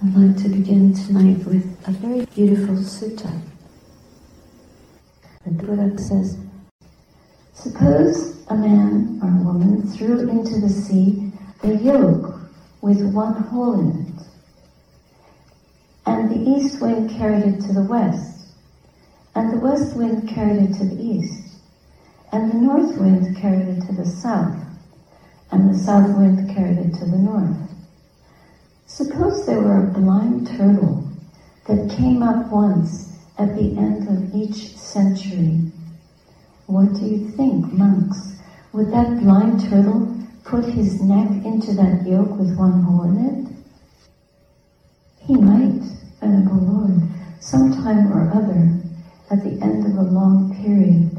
I'd 0.00 0.14
like 0.14 0.36
to 0.44 0.48
begin 0.48 0.94
tonight 0.94 1.44
with 1.44 1.76
a 1.88 1.90
very 1.90 2.24
beautiful 2.26 2.76
sutta. 2.76 3.36
The 5.44 5.50
Buddha 5.50 5.98
says, 5.98 6.38
Suppose 7.52 8.46
a 8.46 8.54
man 8.54 9.18
or 9.20 9.28
a 9.28 9.42
woman 9.42 9.88
threw 9.88 10.28
into 10.28 10.60
the 10.60 10.68
sea 10.68 11.32
a 11.64 11.72
yoke 11.72 12.38
with 12.80 13.12
one 13.12 13.42
hole 13.42 13.80
in 13.80 14.06
it, 14.06 14.22
and 16.06 16.30
the 16.30 16.48
east 16.48 16.80
wind 16.80 17.10
carried 17.10 17.42
it 17.42 17.60
to 17.62 17.72
the 17.72 17.82
west, 17.82 18.54
and 19.34 19.52
the 19.52 19.58
west 19.58 19.96
wind 19.96 20.28
carried 20.28 20.62
it 20.62 20.74
to 20.74 20.84
the 20.84 21.02
east, 21.02 21.56
and 22.30 22.52
the 22.52 22.56
north 22.56 22.96
wind 22.98 23.36
carried 23.36 23.66
it 23.66 23.80
to 23.86 23.92
the 23.92 24.06
south, 24.06 24.64
and 25.50 25.68
the 25.68 25.76
south 25.76 26.16
wind 26.16 26.54
carried 26.54 26.78
it 26.78 26.94
to 26.94 27.04
the 27.04 27.18
north. 27.18 27.56
Suppose 28.88 29.44
there 29.44 29.60
were 29.60 29.86
a 29.86 29.90
blind 29.92 30.46
turtle 30.46 31.04
that 31.66 31.90
came 31.90 32.22
up 32.22 32.50
once 32.50 33.18
at 33.36 33.54
the 33.54 33.76
end 33.76 34.08
of 34.08 34.34
each 34.34 34.78
century. 34.78 35.70
What 36.66 36.94
do 36.94 37.04
you 37.04 37.28
think, 37.28 37.70
monks? 37.70 38.40
Would 38.72 38.90
that 38.90 39.20
blind 39.20 39.60
turtle 39.68 40.16
put 40.42 40.64
his 40.64 41.02
neck 41.02 41.28
into 41.44 41.74
that 41.74 42.06
yoke 42.06 42.34
with 42.38 42.56
one 42.56 42.82
hole 42.82 43.02
in 43.02 43.26
it? 43.26 43.52
He 45.18 45.34
might, 45.36 45.82
Venerable 46.20 46.56
Lord, 46.56 47.02
sometime 47.40 48.10
or 48.10 48.32
other, 48.32 48.72
at 49.30 49.44
the 49.44 49.62
end 49.62 49.84
of 49.84 49.98
a 49.98 50.10
long 50.10 50.56
period. 50.62 51.10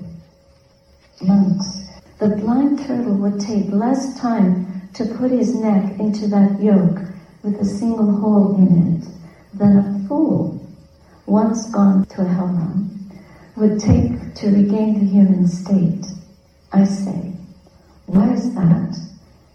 Monks, 1.22 1.88
the 2.18 2.30
blind 2.30 2.80
turtle 2.80 3.14
would 3.18 3.40
take 3.40 3.70
less 3.70 4.20
time 4.20 4.90
to 4.96 5.06
put 5.06 5.30
his 5.30 5.54
neck 5.54 6.00
into 6.00 6.28
that 6.28 6.60
yoke 6.60 7.00
with 7.44 7.60
a 7.62 7.66
single 7.66 8.12
hole 8.20 8.56
in 8.56 8.98
it 8.98 9.08
than 9.58 9.78
a 9.78 10.08
fool, 10.08 10.60
once 11.26 11.70
gone 11.72 12.06
to 12.06 12.22
a 12.22 12.26
hell 12.26 12.48
realm, 12.48 13.12
would 13.56 13.80
take 13.80 14.34
to 14.36 14.48
regain 14.48 15.00
the 15.00 15.12
human 15.12 15.48
state. 15.48 16.06
I 16.72 16.84
say, 16.84 17.34
why 18.08 18.34
is 18.34 18.54
that? 18.56 18.98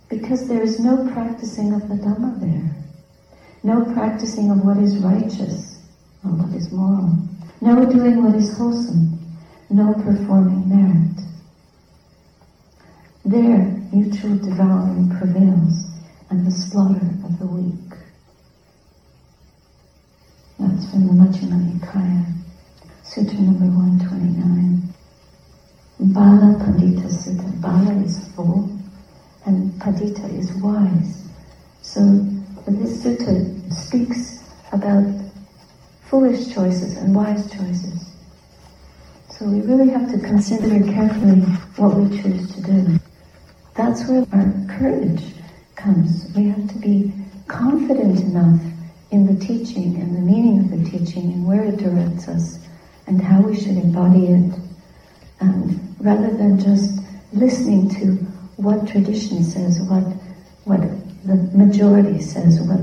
Because 0.09 0.49
there 0.49 0.63
is 0.63 0.79
no 0.79 1.11
practicing 1.13 1.73
of 1.73 1.89
the 1.89 1.95
Dhamma 1.97 2.41
there. 2.41 2.77
No 3.63 3.85
practicing 3.93 4.51
of 4.51 4.65
what 4.65 4.77
is 4.79 4.99
righteous 4.99 5.81
or 6.25 6.33
what 6.33 6.55
is 6.55 6.71
moral. 6.71 7.17
No 7.61 7.91
doing 7.91 8.23
what 8.23 8.35
is 8.35 8.57
wholesome. 8.57 9.19
No 9.71 9.95
performing 9.95 10.69
merit. 10.69 11.19
There, 13.25 13.83
mutual 13.91 14.37
devouring 14.37 15.17
prevails 15.19 15.94
and 16.31 16.47
the 16.47 16.51
slaughter 16.51 17.07
of 17.25 17.39
the 17.39 17.47
weak. 17.47 17.99
That's 20.59 20.91
from 20.91 21.07
the 21.07 21.13
Majjhima 21.13 21.79
Nikaya, 21.79 22.33
Sutra 23.03 23.39
number 23.39 23.67
129. 23.67 24.95
Bala 26.13 26.55
Pandita 26.59 27.09
Sutta. 27.09 27.61
Bala 27.61 28.03
is 28.03 28.29
full 28.35 28.69
and 29.47 29.73
Pandita 29.81 30.33
is 30.39 30.53
wise. 30.55 31.29
So 31.83 32.01
this 32.67 33.05
sutta 33.05 33.73
speaks 33.73 34.43
about 34.73 35.05
foolish 36.03 36.53
choices 36.53 36.97
and 36.97 37.15
wise 37.15 37.51
choices. 37.51 38.17
So 39.31 39.47
we 39.47 39.61
really 39.61 39.91
have 39.91 40.11
to 40.13 40.19
consider 40.19 40.69
carefully 40.93 41.41
what 41.77 41.95
we 41.97 42.23
choose 42.23 42.55
to 42.55 42.63
do. 42.63 43.01
That's 43.75 44.07
where 44.07 44.27
our 44.33 44.79
courage 44.79 45.35
comes. 45.85 46.27
We 46.35 46.49
have 46.49 46.67
to 46.69 46.79
be 46.79 47.13
confident 47.47 48.21
enough 48.21 48.61
in 49.11 49.27
the 49.27 49.39
teaching 49.45 50.01
and 50.01 50.17
the 50.17 50.21
meaning 50.21 50.59
of 50.61 50.71
the 50.71 50.91
teaching 50.91 51.33
and 51.33 51.47
where 51.47 51.65
it 51.65 51.77
directs 51.77 52.27
us 52.27 52.59
and 53.07 53.21
how 53.21 53.43
we 53.43 53.55
should 53.55 53.77
embody 53.77 54.27
it. 54.27 54.55
And 55.41 55.95
rather 56.01 56.35
than 56.35 56.59
just 56.59 57.01
listening 57.33 57.91
to 57.97 58.15
what 58.57 58.89
tradition 58.89 59.45
says, 59.45 59.81
what 59.83 60.05
what 60.65 60.81
the 61.25 61.37
majority 61.53 62.21
says, 62.21 62.61
what 62.63 62.81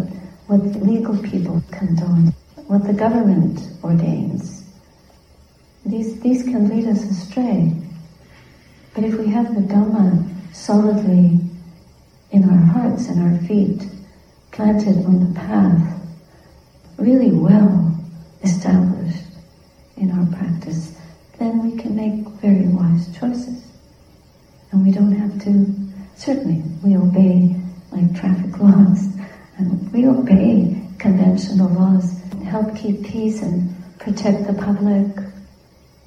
what 0.48 0.62
legal 0.84 1.18
people 1.18 1.64
condone, 1.72 2.34
what 2.68 2.86
the 2.86 2.94
government 2.94 3.60
ordains. 3.84 4.64
These 5.86 6.20
these 6.22 6.44
can 6.44 6.70
lead 6.70 6.88
us 6.88 7.04
astray. 7.04 7.74
But 8.94 9.06
if 9.06 9.16
we 9.16 9.28
have 9.28 9.56
the 9.56 9.62
Dhamma 9.62 10.28
solidly 10.54 11.40
in 12.32 12.50
our 12.50 12.66
hearts 12.74 13.08
and 13.08 13.22
our 13.22 13.48
feet, 13.48 13.88
planted 14.52 15.06
on 15.06 15.20
the 15.34 15.40
path, 15.40 16.02
really 16.98 17.32
well 17.32 17.98
established 18.44 19.26
in 19.98 20.12
our 20.12 20.26
practice, 20.38 20.96
then 21.40 21.64
we 21.64 21.78
can 21.78 21.96
make 21.96 22.28
very 22.42 22.68
wise 22.68 23.08
choices. 23.18 23.64
And 24.72 24.86
we 24.86 24.92
don't 24.92 25.12
have 25.12 25.42
to, 25.44 25.66
certainly, 26.16 26.64
we 26.84 26.96
obey 26.96 27.56
like 27.92 28.16
traffic 28.20 28.58
laws, 28.60 29.08
and 29.58 29.92
we 29.92 30.08
obey 30.08 30.82
conventional 30.98 31.70
laws, 31.70 32.22
help 32.46 32.76
keep 32.78 33.04
peace 33.04 33.42
and 33.42 33.76
protect 34.00 34.48
the 34.48 34.54
public, 34.54 35.08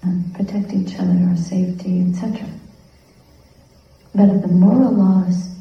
and 0.02 0.34
protect 0.34 0.72
each 0.72 0.98
other, 0.98 1.16
our 1.28 1.36
safety, 1.36 2.06
etc. 2.08 2.46
But 4.14 4.42
the 4.42 4.48
moral 4.48 4.92
laws 4.92 5.54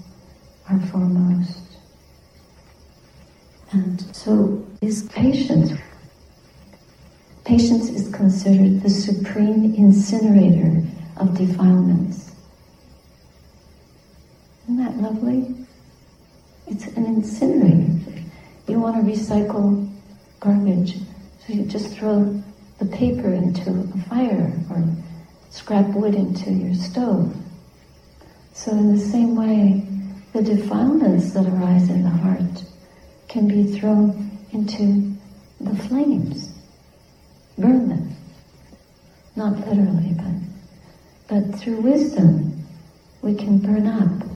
are 0.69 0.79
foremost. 0.87 1.59
And 3.71 4.01
so 4.15 4.65
is 4.81 5.03
patience. 5.09 5.73
Patience 7.43 7.89
is 7.89 8.13
considered 8.13 8.81
the 8.81 8.89
supreme 8.89 9.73
incinerator 9.75 10.83
of 11.17 11.37
defilements. 11.37 12.31
Isn't 14.63 14.77
that 14.77 14.97
lovely? 14.97 15.55
It's 16.67 16.85
an 16.87 17.05
incinerator. 17.05 18.21
You 18.67 18.79
want 18.79 18.95
to 18.95 19.11
recycle 19.11 19.89
garbage, 20.39 20.95
so 21.45 21.53
you 21.53 21.65
just 21.65 21.95
throw 21.97 22.41
the 22.79 22.85
paper 22.85 23.33
into 23.33 23.71
a 23.71 23.97
fire 24.09 24.53
or 24.69 24.85
scrap 25.49 25.87
wood 25.89 26.15
into 26.15 26.51
your 26.51 26.73
stove. 26.73 27.35
So 28.53 28.71
in 28.71 28.95
the 28.95 29.01
same 29.01 29.35
way, 29.35 29.85
the 30.33 30.41
defilements 30.41 31.31
that 31.33 31.45
arise 31.45 31.89
in 31.89 32.03
the 32.03 32.09
heart 32.09 32.63
can 33.29 33.47
be 33.47 33.77
thrown 33.77 34.31
into 34.51 35.13
the 35.61 35.75
flames. 35.87 36.53
Burn 37.57 37.87
them. 37.87 38.15
Not 39.35 39.59
literally, 39.67 40.15
but 40.15 40.33
but 41.27 41.59
through 41.59 41.81
wisdom 41.81 42.65
we 43.21 43.35
can 43.35 43.59
burn 43.59 43.87
up. 43.87 44.27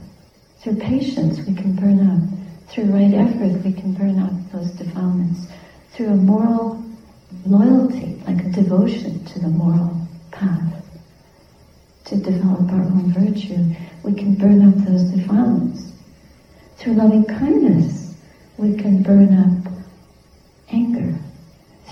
Through 0.61 0.77
patience 0.77 1.39
we 1.39 1.53
can 1.55 1.75
burn 1.75 1.99
up. 1.99 2.69
Through 2.69 2.85
right 2.85 3.13
effort 3.13 3.63
we 3.63 3.73
can 3.73 3.93
burn 3.93 4.19
up 4.19 4.33
those 4.51 4.71
defilements. 4.71 5.47
Through 5.93 6.09
a 6.09 6.15
moral 6.15 6.83
loyalty, 7.45 8.21
like 8.27 8.43
a 8.45 8.49
devotion 8.49 9.25
to 9.25 9.39
the 9.39 9.47
moral 9.47 10.07
path, 10.31 10.76
to 12.07 12.15
develop 12.15 12.71
our 12.71 12.81
own 12.81 13.11
virtue, 13.11 13.75
we 14.03 14.13
can 14.13 14.33
burn 14.35 14.65
up 14.65 14.75
those 14.85 15.03
defilements. 15.03 15.91
Through 16.77 16.93
loving 16.93 17.25
kindness, 17.25 18.15
we 18.57 18.75
can 18.77 19.03
burn 19.03 19.33
up 19.37 19.73
anger. 20.69 21.13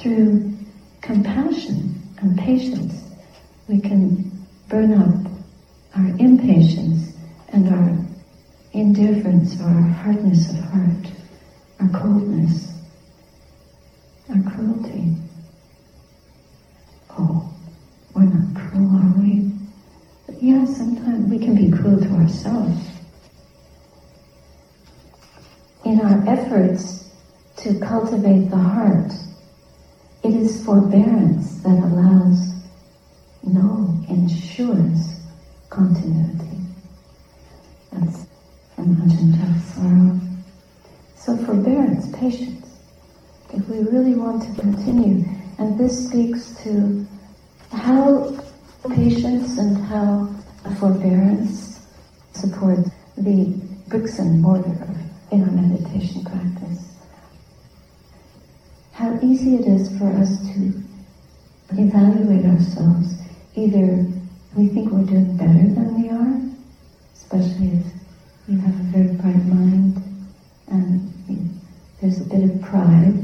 Through 0.01 0.53
compassion 1.01 2.01
and 2.19 2.37
patience, 2.37 2.93
we 3.67 3.81
can 3.81 4.31
burn 4.69 4.93
up 4.93 5.31
our 5.97 6.07
impatience 6.17 7.13
and 7.49 7.67
our 7.69 7.97
indifference 8.71 9.59
or 9.59 9.65
our 9.65 9.81
hardness 9.81 10.49
of 10.49 10.59
heart, 10.59 11.11
our 11.81 11.89
coldness, 11.89 12.71
our 14.29 14.51
cruelty. 14.51 15.15
Oh, 17.17 17.53
we're 18.13 18.23
not 18.23 18.55
cruel, 18.55 18.95
are 18.97 19.21
we? 19.21 19.44
Yeah, 20.45 20.63
sometimes 20.65 21.27
we 21.27 21.39
can 21.39 21.55
be 21.55 21.75
cruel 21.75 21.99
to 21.99 22.09
ourselves. 22.17 22.79
In 25.83 25.99
our 25.99 26.23
efforts 26.29 27.09
to 27.55 27.79
cultivate 27.79 28.51
the 28.51 28.57
heart, 28.57 29.11
it 30.21 30.35
is 30.35 30.63
forbearance 30.63 31.63
that 31.63 31.79
allows, 31.83 32.53
no, 33.41 33.97
ensures 34.07 35.19
continuity. 35.71 36.59
That's 37.91 38.27
from 38.75 38.97
Ajahn 38.97 39.33
Chah 39.39 40.19
So 41.15 41.37
forbearance, 41.37 42.15
patience. 42.15 42.67
If 43.51 43.67
we 43.67 43.79
really 43.79 44.13
want 44.13 44.43
to 44.43 44.61
continue, 44.61 45.25
and 45.57 45.75
this 45.79 46.07
speaks 46.07 46.55
to 46.65 47.03
how 47.71 48.39
patience 48.91 49.57
and 49.57 49.77
how 49.77 50.34
forbearance 50.75 51.79
support 52.33 52.79
the 53.17 53.59
bricks 53.87 54.19
and 54.19 54.41
mortar 54.41 54.87
in 55.31 55.41
our 55.43 55.51
meditation 55.51 56.23
practice. 56.23 56.95
how 58.95 59.19
easy 59.21 59.55
it 59.55 59.67
is 59.67 59.89
for 59.99 60.07
us 60.21 60.39
to 60.47 60.71
evaluate 61.71 62.45
ourselves. 62.45 63.15
Either 63.55 64.05
we 64.55 64.69
think 64.69 64.89
we're 64.89 65.03
doing 65.03 65.35
better 65.35 65.67
than 65.75 66.01
we 66.01 66.09
are, 66.09 66.39
especially 67.13 67.75
if 67.75 67.85
you 68.47 68.57
have 68.57 68.73
a 68.73 68.83
very 68.95 69.13
bright 69.17 69.45
mind 69.45 70.01
and 70.69 71.11
there's 71.99 72.21
a 72.21 72.23
bit 72.23 72.43
of 72.43 72.61
pride, 72.61 73.19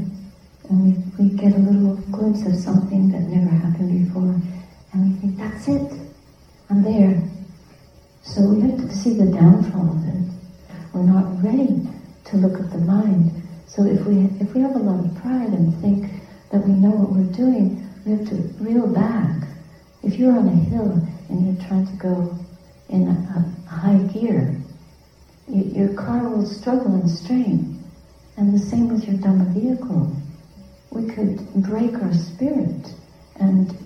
and 0.68 1.08
we, 1.18 1.24
we 1.24 1.36
get 1.36 1.54
a 1.54 1.58
little 1.58 1.96
glimpse 2.10 2.44
of 2.46 2.54
something 2.54 3.10
that 3.10 3.20
never 3.22 3.50
happened 3.50 4.06
before, 4.06 4.40
and 4.92 5.14
we 5.14 5.20
think, 5.20 5.38
that's 5.38 5.68
it, 5.68 5.90
I'm 6.68 6.82
there. 6.82 7.22
So 8.24 8.42
we 8.42 8.60
have 8.62 8.76
to 8.76 8.94
see 8.94 9.14
the 9.14 9.26
downfall 9.26 9.90
of 9.90 10.08
it. 10.08 10.32
We're 10.92 11.02
not 11.02 11.42
ready 11.42 11.88
to 12.32 12.38
look 12.38 12.58
at 12.58 12.70
the 12.70 12.78
mind. 12.78 13.30
So 13.66 13.84
if 13.84 14.04
we 14.06 14.24
if 14.40 14.54
we 14.54 14.62
have 14.62 14.74
a 14.74 14.78
lot 14.78 15.04
of 15.04 15.14
pride 15.22 15.52
and 15.52 15.78
think 15.80 16.10
that 16.50 16.66
we 16.66 16.72
know 16.72 16.90
what 16.90 17.10
we're 17.12 17.32
doing, 17.32 17.86
we 18.04 18.12
have 18.12 18.28
to 18.28 18.36
reel 18.58 18.86
back. 18.86 19.48
If 20.02 20.14
you're 20.18 20.36
on 20.36 20.48
a 20.48 20.56
hill 20.56 20.92
and 21.28 21.46
you're 21.46 21.68
trying 21.68 21.86
to 21.86 21.96
go 21.96 22.34
in 22.88 23.06
a, 23.08 23.12
a 23.36 23.68
high 23.68 24.02
gear, 24.12 24.56
you, 25.46 25.62
your 25.62 25.94
car 25.94 26.28
will 26.28 26.46
struggle 26.46 26.94
and 26.94 27.08
strain. 27.08 27.84
And 28.38 28.52
the 28.54 28.58
same 28.58 28.88
with 28.88 29.04
your 29.04 29.16
Dhamma 29.16 29.52
vehicle. 29.52 30.10
We 30.90 31.08
could 31.08 31.52
break 31.62 31.94
our 32.02 32.14
spirit 32.14 32.94
and 33.36 33.76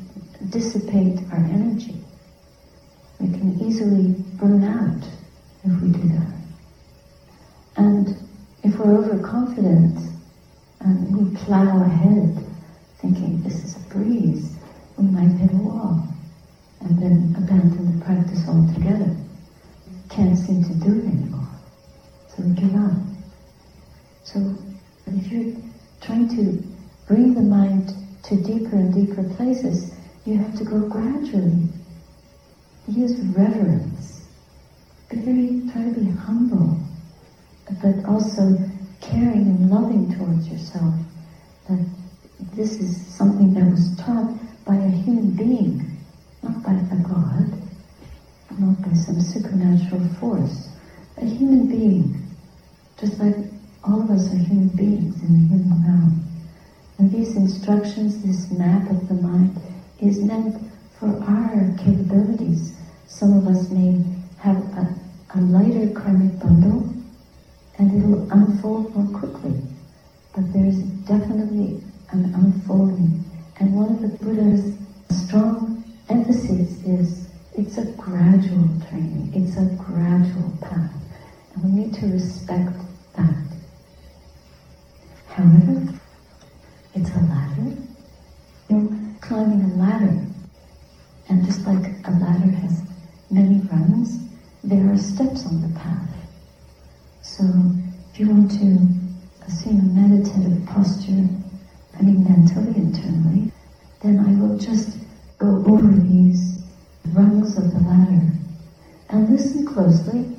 dissipate 0.50 1.18
our 1.32 1.38
energy. 1.38 1.96
We 3.18 3.28
can 3.28 3.60
easily 3.60 4.14
burn 4.38 4.62
out 4.62 5.02
if 5.64 5.82
we 5.82 5.88
do 5.90 6.08
that. 6.08 6.32
And 7.76 8.25
if 8.66 8.76
we're 8.80 8.98
overconfident 8.98 9.96
and 10.80 11.16
we 11.16 11.36
plow 11.36 11.84
ahead 11.84 12.36
thinking 12.98 13.40
this 13.42 13.62
is 13.62 13.76
a 13.76 13.94
breeze, 13.94 14.56
we 14.98 15.06
might 15.06 15.30
hit 15.38 15.52
a 15.52 15.56
wall 15.56 16.02
and 16.80 16.98
then 17.00 17.32
abandon 17.38 17.96
the 17.96 18.04
practice 18.04 18.42
altogether. 18.48 19.14
Can't 20.10 20.36
seem 20.36 20.64
to 20.64 20.74
do 20.74 20.98
it 20.98 21.04
anymore. 21.04 21.46
So 22.28 22.42
we 22.42 22.54
give 22.54 22.74
up. 22.74 22.92
So 24.24 24.56
if 25.06 25.30
you're 25.30 25.54
trying 26.00 26.28
to 26.30 26.60
bring 27.06 27.34
the 27.34 27.42
mind 27.42 27.94
to 28.24 28.36
deeper 28.36 28.74
and 28.74 28.92
deeper 28.92 29.22
places, 29.36 29.94
you 30.24 30.38
have 30.38 30.58
to 30.58 30.64
go 30.64 30.80
gradually. 30.80 31.68
Use 32.88 33.16
reverence. 33.36 34.26
Be 35.08 35.18
very, 35.18 35.70
try 35.72 35.84
to 35.84 36.00
be 36.00 36.10
humble, 36.10 36.80
but 37.82 38.04
also 38.08 38.58
caring 39.00 39.46
and 39.46 39.70
loving 39.70 40.16
towards 40.16 40.48
yourself. 40.48 40.94
That 41.68 41.84
this 42.54 42.80
is 42.80 43.06
something 43.06 43.54
that 43.54 43.70
was 43.70 43.96
taught 43.96 44.34
by 44.64 44.76
a 44.76 44.88
human 44.88 45.30
being, 45.30 45.98
not 46.42 46.62
by 46.62 46.72
a 46.72 46.96
god, 47.02 47.62
not 48.58 48.82
by 48.82 48.94
some 48.94 49.20
supernatural 49.20 50.06
force. 50.20 50.68
A 51.18 51.24
human 51.24 51.66
being, 51.68 52.26
just 52.98 53.18
like 53.18 53.36
all 53.84 54.02
of 54.02 54.10
us 54.10 54.32
are 54.32 54.36
human 54.36 54.68
beings 54.68 55.22
in 55.22 55.32
the 55.32 55.48
human 55.54 55.82
realm. 55.82 56.22
And 56.98 57.12
these 57.12 57.36
instructions, 57.36 58.22
this 58.22 58.50
map 58.50 58.90
of 58.90 59.08
the 59.08 59.14
mind, 59.14 59.56
is 60.00 60.18
meant 60.18 60.56
for 60.98 61.08
our 61.24 61.74
capabilities. 61.78 62.76
Some 63.06 63.36
of 63.36 63.46
us 63.46 63.70
may 63.70 64.02
have 64.38 64.56
a, 64.56 64.94
a 65.34 65.40
lighter 65.40 65.92
karmic 65.92 66.38
bundle, 66.38 66.95
and 67.78 68.02
it'll 68.02 68.30
unfold 68.32 68.94
more 68.94 69.18
quickly. 69.18 69.60
But 70.34 70.52
there's 70.52 70.78
definitely 71.06 71.82
an 72.10 72.34
unfolding. 72.34 73.24
And 73.58 73.74
one 73.74 73.90
of 73.90 74.02
the 74.02 74.24
Buddha's 74.24 74.76
strong 75.10 75.84
emphasis 76.08 76.82
is 76.84 77.28
it's 77.54 77.78
a 77.78 77.86
gradual 77.92 78.68
training, 78.88 79.32
it's 79.34 79.56
a 79.56 79.64
gradual 79.76 80.52
path. 80.60 80.92
And 81.54 81.64
we 81.64 81.82
need 81.82 81.94
to 81.94 82.06
respect 82.06 82.76
that. 83.16 83.46
However, 85.28 85.94
it's 86.94 87.10
a 87.10 87.20
ladder. 87.20 87.76
You're 88.68 88.88
climbing 89.20 89.70
a 89.70 89.74
ladder. 89.76 90.26
And 91.28 91.44
just 91.44 91.66
like 91.66 91.84
a 92.06 92.10
ladder 92.10 92.50
has 92.50 92.82
many 93.30 93.60
rungs, 93.68 94.18
there 94.62 94.90
are 94.90 94.96
steps 94.96 95.46
on 95.46 95.62
the 95.62 95.78
path. 95.78 96.08
So 97.22 97.44
if 98.12 98.20
you 98.20 98.28
want 98.30 98.50
to 98.52 99.46
assume 99.46 99.80
a 99.80 100.08
meditative 100.08 100.64
posture, 100.66 101.28
I 101.98 102.02
mean 102.02 102.24
mentally, 102.24 102.76
internally, 102.76 103.52
then 104.02 104.20
I 104.20 104.40
will 104.40 104.58
just 104.58 104.98
go 105.38 105.64
over 105.66 105.88
these 105.88 106.62
rungs 107.12 107.56
of 107.56 107.72
the 107.72 107.80
ladder 107.80 108.22
and 109.10 109.30
listen 109.30 109.66
closely. 109.66 110.34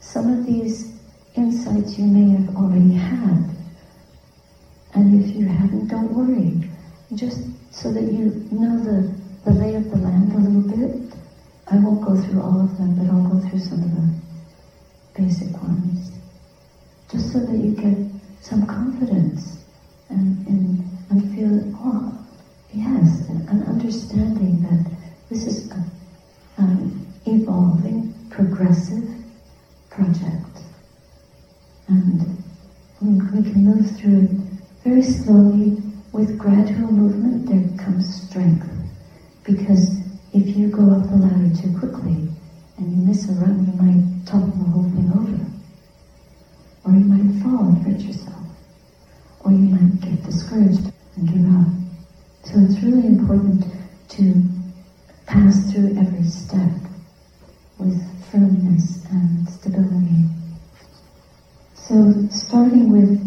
Some 0.00 0.32
of 0.32 0.46
these 0.46 0.92
insights 1.34 1.98
you 1.98 2.04
may 2.04 2.36
have 2.36 2.56
already 2.56 2.94
had. 2.94 3.54
And 4.94 5.24
if 5.24 5.34
you 5.34 5.46
haven't, 5.46 5.88
don't 5.88 6.12
worry. 6.12 6.70
Just 7.14 7.40
so 7.72 7.92
that 7.92 8.02
you 8.02 8.46
know 8.52 8.78
the, 8.78 9.12
the 9.44 9.50
lay 9.50 9.74
of 9.74 9.90
the 9.90 9.96
land 9.96 10.32
a 10.32 10.38
little 10.38 10.76
bit. 10.76 11.12
I 11.66 11.76
won't 11.76 12.02
go 12.02 12.16
through 12.20 12.40
all 12.40 12.60
of 12.60 12.76
them, 12.78 12.94
but 12.94 13.10
I'll 13.10 13.28
go 13.28 13.48
through 13.48 13.58
some 13.58 13.82
of 13.82 13.90
the 13.90 15.20
basic 15.20 15.52
ones. 15.62 16.12
Just 17.10 17.32
so 17.32 17.40
that 17.40 17.56
you 17.56 17.72
get 17.72 17.96
some 18.40 18.66
confidence 18.66 19.64
and, 20.10 20.46
and, 20.46 20.84
and 21.10 21.34
feel, 21.34 21.74
oh, 21.78 22.16
yes, 22.72 23.28
an 23.28 23.64
understanding 23.66 24.62
that 24.62 24.90
this 25.30 25.46
is 25.46 25.70
an 26.58 27.06
evolving, 27.26 28.14
progressive 28.30 29.08
project. 29.90 30.60
And 31.88 32.42
we, 33.00 33.14
we 33.40 33.50
can 33.50 33.64
move 33.64 33.96
through 33.96 34.22
it 34.22 34.30
very 34.84 35.02
slowly 35.02 35.82
with 36.12 36.38
gradual 36.38 36.92
movement 36.92 37.46
there 37.46 37.84
comes 37.84 38.22
strength. 38.22 38.68
Because 39.44 39.98
if 40.32 40.56
you 40.56 40.68
go 40.68 40.90
up 40.90 41.08
the 41.08 41.16
ladder 41.16 41.54
too 41.54 41.76
quickly 41.78 42.28
and 42.76 42.90
you 42.90 43.06
miss 43.06 43.28
a 43.28 43.32
run, 43.32 43.66
you 43.66 43.72
might 43.80 44.26
topple 44.26 44.48
the 44.48 44.70
whole 44.70 44.84
thing 44.90 45.10
over. 45.12 45.40
Or 46.84 46.92
you 46.92 47.04
might 47.04 47.42
fall 47.42 47.66
and 47.66 47.78
hurt 47.84 48.00
yourself. 48.00 48.46
Or 49.40 49.52
you 49.52 49.58
might 49.58 50.00
get 50.00 50.22
discouraged 50.24 50.92
and 51.16 51.28
give 51.28 51.44
up. 51.56 51.72
So 52.44 52.60
it's 52.60 52.82
really 52.82 53.06
important 53.06 53.64
to 54.10 54.42
pass 55.34 55.72
through 55.72 55.98
every 55.98 56.22
step 56.22 56.70
with 57.78 57.98
firmness 58.30 59.04
and 59.10 59.48
stability. 59.48 60.22
So 61.74 62.28
starting 62.30 62.92
with 62.92 63.18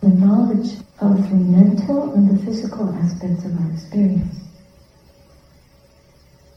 the 0.00 0.08
knowledge 0.08 0.80
of 1.00 1.28
the 1.28 1.36
mental 1.36 2.14
and 2.14 2.30
the 2.30 2.42
physical 2.46 2.88
aspects 2.94 3.44
of 3.44 3.60
our 3.60 3.70
experience. 3.72 4.36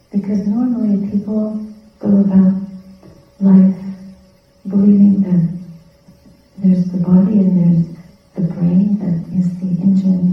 Because 0.10 0.48
normally 0.48 1.12
people 1.12 1.60
go 2.00 2.22
about 2.22 2.54
life 3.42 3.76
believing 4.70 5.22
that 5.24 5.44
there's 6.60 6.86
the 6.94 7.00
body 7.00 7.40
and 7.40 7.60
there's 7.60 7.98
the 8.36 8.54
brain 8.54 8.98
that 9.00 9.38
is 9.38 9.52
the 9.60 9.82
engine 9.84 10.33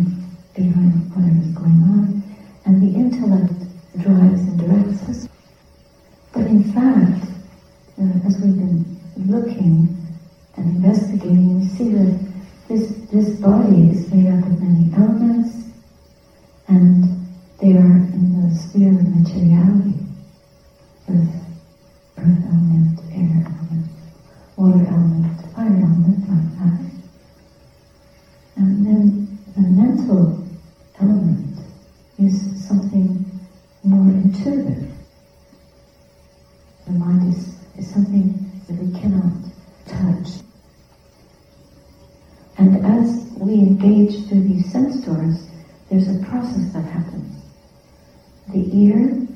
The 48.52 48.68
ear, 48.76 49.28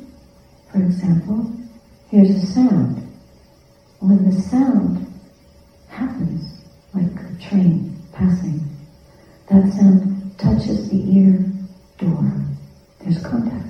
for 0.73 0.79
example, 0.79 1.49
hears 2.11 2.31
a 2.31 2.47
sound. 2.47 3.09
When 4.01 4.29
the 4.29 4.41
sound 4.41 5.07
happens, 5.89 6.65
like 6.93 7.05
a 7.05 7.41
train 7.41 7.97
passing, 8.13 8.61
that 9.49 9.73
sound 9.73 10.37
touches 10.37 10.91
the 10.91 11.17
ear 11.17 11.45
door, 11.99 12.45
there's 12.99 13.23
contact. 13.23 13.69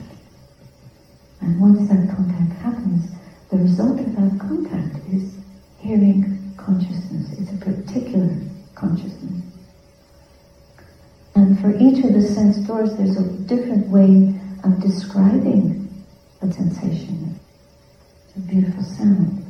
And 1.43 1.61
once 1.61 1.91
that 1.91 2.17
contact 2.17 2.59
happens, 2.63 3.11
the 3.51 3.59
result 3.59 4.01
of 4.01 4.17
that 4.17 4.41
contact 4.41 4.97
is 5.13 5.37
hearing 5.79 6.55
consciousness. 6.57 7.39
It's 7.39 7.53
a 7.53 7.65
particular 7.65 8.35
consciousness. 8.75 9.43
And 11.35 11.61
for 11.61 11.77
each 11.77 12.03
of 12.03 12.15
the 12.15 12.23
sense 12.23 12.57
doors, 12.67 12.97
there's 12.97 13.19
a 13.19 13.29
different 13.47 13.89
way 13.89 14.34
describing 14.95 15.89
a 16.43 16.53
sensation. 16.53 17.39
It's 18.29 18.37
a 18.37 18.41
beautiful 18.41 18.83
sound, 18.85 19.45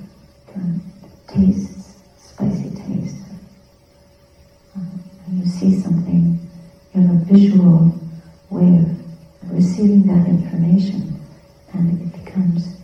kind 0.53 0.81
of 0.81 1.35
tastes, 1.35 2.01
spicy 2.17 2.71
taste. 2.71 3.17
Uh, 4.77 4.81
and 5.27 5.39
you 5.39 5.47
see 5.47 5.81
something, 5.81 6.41
you 6.95 7.01
have 7.03 7.11
a 7.11 7.25
visual 7.25 7.95
way 8.49 8.79
of 8.79 9.53
receiving 9.53 10.07
that 10.07 10.27
information, 10.27 11.21
and 11.75 12.01
it 12.01 12.25
becomes 12.25 12.77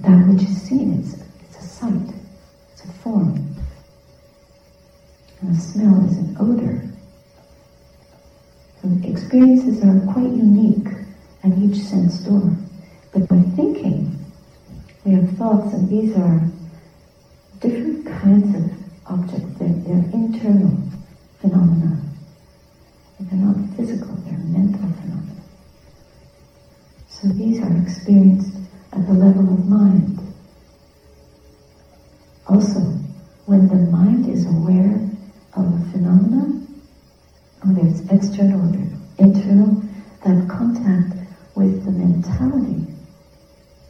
that 0.00 0.28
which 0.28 0.42
is 0.42 0.62
seen. 0.62 1.00
It's, 1.00 1.14
it's 1.42 1.64
a 1.64 1.68
sight, 1.68 2.14
it's 2.72 2.84
a 2.84 2.92
form. 3.02 3.56
And 5.40 5.56
a 5.56 5.60
smell 5.60 6.04
is 6.04 6.16
an 6.16 6.36
odor. 6.38 6.82
So 8.82 9.10
experiences 9.10 9.82
are 9.82 10.12
quite 10.12 10.30
unique 10.30 10.86
at 11.44 11.56
each 11.58 11.76
sense 11.76 12.18
door. 12.20 12.56
But 13.12 13.28
by 13.28 13.40
thinking, 13.56 14.14
we 15.04 15.12
have 15.12 15.30
thoughts, 15.36 15.72
and 15.72 15.88
these 15.88 16.16
are 16.16 16.40
different 17.60 18.06
kinds 18.06 18.54
of 18.56 18.70
objects. 19.06 19.58
They're, 19.58 19.68
they're 19.68 20.10
internal 20.12 20.76
phenomena. 21.40 22.00
They're 23.20 23.38
not 23.38 23.76
physical, 23.76 24.14
they're 24.26 24.38
mental 24.38 24.88
phenomena. 25.00 25.32
So 27.20 27.26
these 27.28 27.60
are 27.60 27.76
experienced 27.82 28.56
at 28.92 29.04
the 29.08 29.12
level 29.12 29.52
of 29.52 29.66
mind. 29.66 30.20
Also, 32.46 32.78
when 33.46 33.66
the 33.66 33.90
mind 33.90 34.28
is 34.28 34.46
aware 34.46 34.94
of 35.54 35.66
a 35.66 35.90
phenomenon, 35.90 36.80
whether 37.64 37.88
it's 37.88 38.08
external 38.08 38.60
or 38.60 38.88
internal, 39.18 39.82
that 40.24 40.48
contact 40.48 41.16
with 41.56 41.84
the 41.84 41.90
mentality 41.90 42.86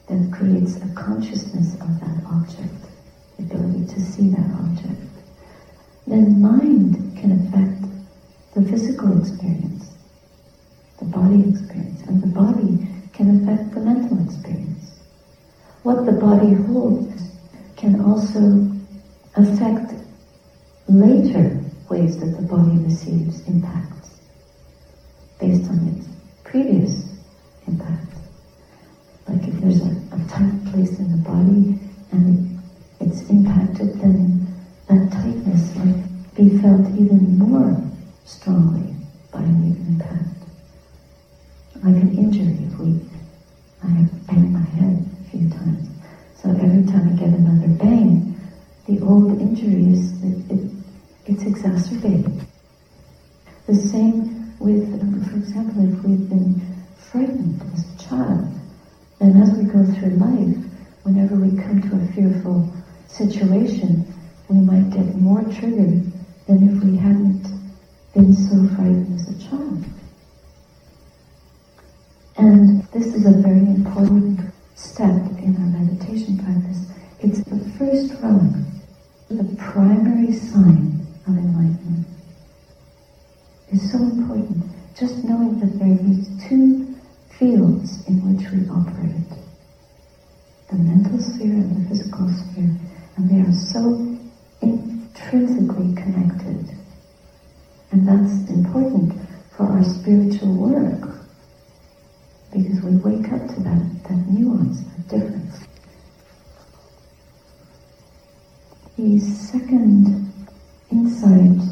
that 0.07 0.33
creates 0.33 0.77
a 0.77 0.89
consciousness 0.95 1.75
of 1.83 2.01
that 2.01 2.25
object, 2.33 2.89
the 3.37 3.43
ability 3.45 3.85
to 3.93 4.01
see 4.01 4.31
that 4.31 4.51
object. 4.61 5.03
Then 6.07 6.41
mind 6.41 7.15
can 7.19 7.33
affect 7.33 7.85
the 8.55 8.63
physical 8.63 9.21
experience, 9.21 9.93
the 10.99 11.05
body 11.05 11.51
experience, 11.51 12.01
and 12.09 12.23
the 12.23 12.29
body 12.29 12.89
can 13.19 13.43
affect 13.43 13.75
the 13.75 13.81
mental 13.81 14.25
experience. 14.25 15.01
What 15.83 16.07
the 16.07 16.13
body 16.29 16.53
holds 16.53 17.31
can 17.77 18.03
also 18.03 18.43
affect 19.37 19.95
later 20.87 21.59
ways 21.89 22.21
that 22.21 22.37
the 22.37 22.43
body 22.43 22.77
receives 22.85 23.49
impacts 23.49 23.98
is, 49.73 50.23
it, 50.23 50.51
it, 50.51 50.71
it's 51.27 51.43
exacerbated. 51.43 52.47
The 53.67 53.75
same 53.75 54.55
with, 54.59 54.89
for 55.31 55.37
example, 55.37 55.93
if 55.93 56.05
we've 56.05 56.29
been 56.29 56.61
frightened 57.11 57.63
as 57.75 57.85
a 57.95 58.09
child, 58.09 58.49
then 59.19 59.43
as 59.43 59.51
we 59.53 59.65
go 59.65 59.85
through 59.85 60.17
life, 60.17 60.65
whenever 61.03 61.37
we 61.37 61.51
come 61.63 61.83
to 61.83 61.97
a 61.97 62.13
fearful 62.13 62.73
situation, 63.09 64.07
we 64.49 64.61
might 64.61 64.91
get 64.91 65.15
more 65.17 65.43
triggered 65.45 66.05
than 66.47 66.77
if 66.77 66.83
we 66.83 66.97
hadn't 66.97 67.43
been 68.15 68.35
so 68.35 68.67
frightened 68.75 69.15
as 69.15 69.29
a 69.29 69.49
child. 69.49 69.85
And 72.37 72.83
this 72.93 73.07
is 73.07 73.27
a 73.27 73.33
very 73.43 73.59
important 73.59 74.41
step 74.75 75.21
in 75.39 75.57
our 75.57 75.79
meditation 75.79 76.39
practice. 76.39 76.91
It's 77.21 77.43
the 77.45 77.59
first 77.79 78.15
rung, 78.23 78.65
the 79.29 79.45
primary 79.57 80.27
sign 80.40 81.07
of 81.26 81.37
enlightenment. 81.37 82.07
is 83.71 83.92
so 83.92 83.99
important. 83.99 84.64
Just 84.99 85.25
knowing 85.25 85.61
that 85.61 85.78
there 85.78 85.92
are 85.92 86.02
these 86.02 86.28
two 86.49 86.95
fields 87.38 88.04
in 88.07 88.18
which 88.26 88.50
we 88.50 88.68
operate. 88.68 89.30
The 90.71 90.76
mental 90.76 91.18
sphere 91.18 91.52
and 91.52 91.85
the 91.85 91.88
physical 91.88 92.28
sphere. 92.28 92.75
And 93.16 93.30
they 93.30 93.40
are 93.40 93.52
so 93.52 94.18
intrinsically 94.61 95.95
connected. 95.95 96.76
And 97.90 98.07
that's 98.07 98.50
important 98.50 99.14
for 99.57 99.64
our 99.66 99.85
spiritual 99.85 100.54
work. 100.54 101.14
Because 102.52 102.83
we 102.83 102.97
wake 102.97 103.30
up 103.33 103.47
to 103.49 103.61
that, 103.62 104.02
that 104.09 104.26
nuance, 104.28 104.80
that 104.80 105.09
difference. 105.09 105.68
The 108.97 109.21
second 109.21 110.28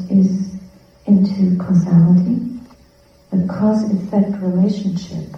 is 0.09 0.55
into 1.05 1.57
causality, 1.57 2.59
the 3.31 3.47
cause-effect 3.47 4.41
relationship 4.41 5.35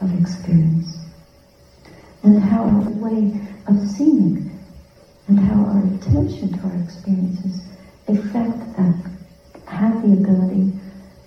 of 0.00 0.18
experience, 0.20 0.98
and 2.22 2.42
how 2.42 2.64
our 2.64 2.90
way 2.90 3.40
of 3.66 3.78
seeing 3.88 4.50
and 5.28 5.38
how 5.38 5.64
our 5.64 5.84
attention 5.94 6.52
to 6.52 6.60
our 6.66 6.76
experiences 6.82 7.66
affect 8.08 8.76
that, 8.76 9.10
have 9.66 10.02
the 10.02 10.12
ability 10.12 10.72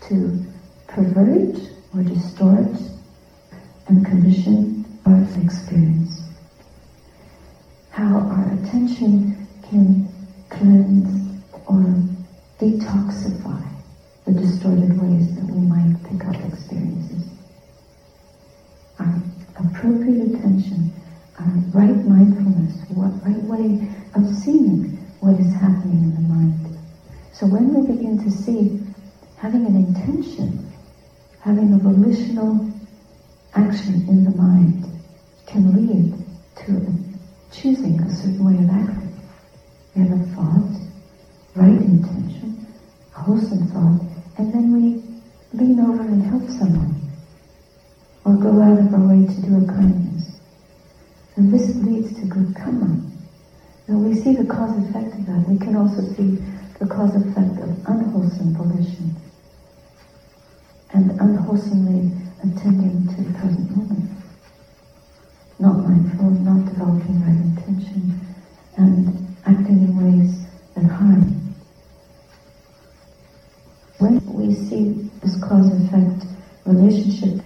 to 0.07 0.45
pervert 0.87 1.57
or 1.95 2.03
distort 2.03 2.67
and 3.87 4.05
condition 4.05 4.85
our 5.05 5.21
experience. 5.43 6.21
How 7.89 8.19
our 8.19 8.53
attention 8.53 9.47
can 9.63 10.07
cleanse 10.49 11.41
or 11.65 11.81
detoxify 12.71 13.63
the 14.25 14.33
distorted 14.33 15.01
ways 15.01 15.35
that 15.35 15.45
we 15.45 15.61
might 15.61 15.95
pick 16.03 16.25
up 16.27 16.35
experiences. 16.51 17.29
Our 18.99 19.21
appropriate 19.57 20.35
attention, 20.35 20.91
our 21.39 21.47
right 21.71 21.95
mindfulness, 22.05 22.75
what 22.89 23.13
right 23.25 23.43
way 23.43 23.87
of 24.15 24.27
seeing 24.35 24.97
what 25.21 25.39
is 25.39 25.53
happening 25.53 26.03
in 26.03 26.15
the 26.15 26.21
mind. 26.21 26.77
So 27.31 27.45
when 27.45 27.73
we 27.73 27.87
begin 27.87 28.21
to 28.23 28.31
see, 28.31 28.81
having 29.37 29.65
an 29.65 29.75
intention, 29.75 30.71
having 31.39 31.73
a 31.73 31.77
volitional 31.77 32.69
action 33.53 34.05
in 34.09 34.25
the 34.25 34.31
mind 34.31 34.83
can 35.45 35.71
lead 35.73 36.13
to 36.65 36.93
choosing 37.51 38.01
a 38.01 38.13
certain 38.13 38.43
way 38.43 38.61
of 38.61 38.69
acting. 38.69 39.13
We 39.95 40.01
have 40.03 40.19
a 40.19 40.23
thought, 40.35 40.81
right 41.55 41.86
wholesome 43.27 43.67
thought, 43.67 43.99
and 44.37 44.53
then 44.53 44.71
we 44.71 45.03
lean 45.51 45.79
over 45.81 46.01
and 46.01 46.23
help 46.23 46.47
someone 46.47 46.95
or 48.23 48.35
go 48.35 48.61
out 48.61 48.79
of 48.79 48.93
our 48.93 49.07
way 49.07 49.27
to 49.27 49.41
do 49.41 49.63
a 49.63 49.67
kindness. 49.67 50.39
And 51.35 51.53
this 51.53 51.75
leads 51.75 52.15
to 52.19 52.25
good 52.25 52.55
karma. 52.55 53.03
Now 53.87 53.97
we 53.97 54.15
see 54.15 54.33
the 54.33 54.45
cause 54.45 54.77
effect 54.79 55.13
of 55.13 55.25
that. 55.27 55.47
We 55.47 55.59
can 55.59 55.75
also 55.75 56.01
see 56.15 56.39
the 56.79 56.87
cause 56.87 57.15
effect 57.15 57.59
of 57.59 57.69
unwholesome 57.87 58.55
volition 58.55 59.15
and 60.93 61.11
unwholesomely 61.19 62.11
attending 62.43 63.07
to 63.13 63.23
the 63.23 63.39
present 63.39 63.75
moment. 63.75 64.09
Not 65.59 65.77
mindful, 65.87 66.31
not 66.31 66.65
developing 66.65 67.21
right 67.21 67.43
intention, 67.43 68.19
and 68.77 69.35
acting 69.45 69.83
in 69.83 69.91
ways 69.97 70.47
that 70.75 70.85
harm. 70.85 71.55
When 73.99 74.21
we 74.33 74.53
see 75.47 75.55
this 75.55 75.89
cause-effect 75.89 76.25
relationship, 76.65 77.45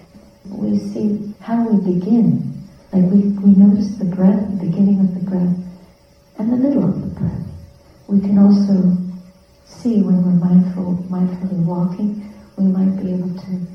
we 0.50 0.78
see 0.78 1.34
how 1.40 1.68
we 1.68 1.94
begin. 1.94 2.54
Like 2.92 3.04
we, 3.04 3.30
we 3.40 3.56
notice 3.56 3.96
the 3.96 4.06
breath, 4.06 4.50
the 4.52 4.66
beginning 4.66 5.00
of 5.00 5.14
the 5.14 5.30
breath, 5.30 5.58
and 6.38 6.52
the 6.52 6.58
middle 6.58 6.84
of 6.84 7.02
the 7.02 7.08
breath. 7.08 7.48
We 8.08 8.20
can 8.20 8.38
also 8.38 8.98
see 9.66 10.02
when 10.02 10.24
we're 10.24 10.46
mindful, 10.46 10.98
mindfully 11.10 11.64
walking, 11.64 12.34
we 12.58 12.66
might 12.66 13.02
be 13.02 13.14
able 13.14 13.34
to 13.40 13.68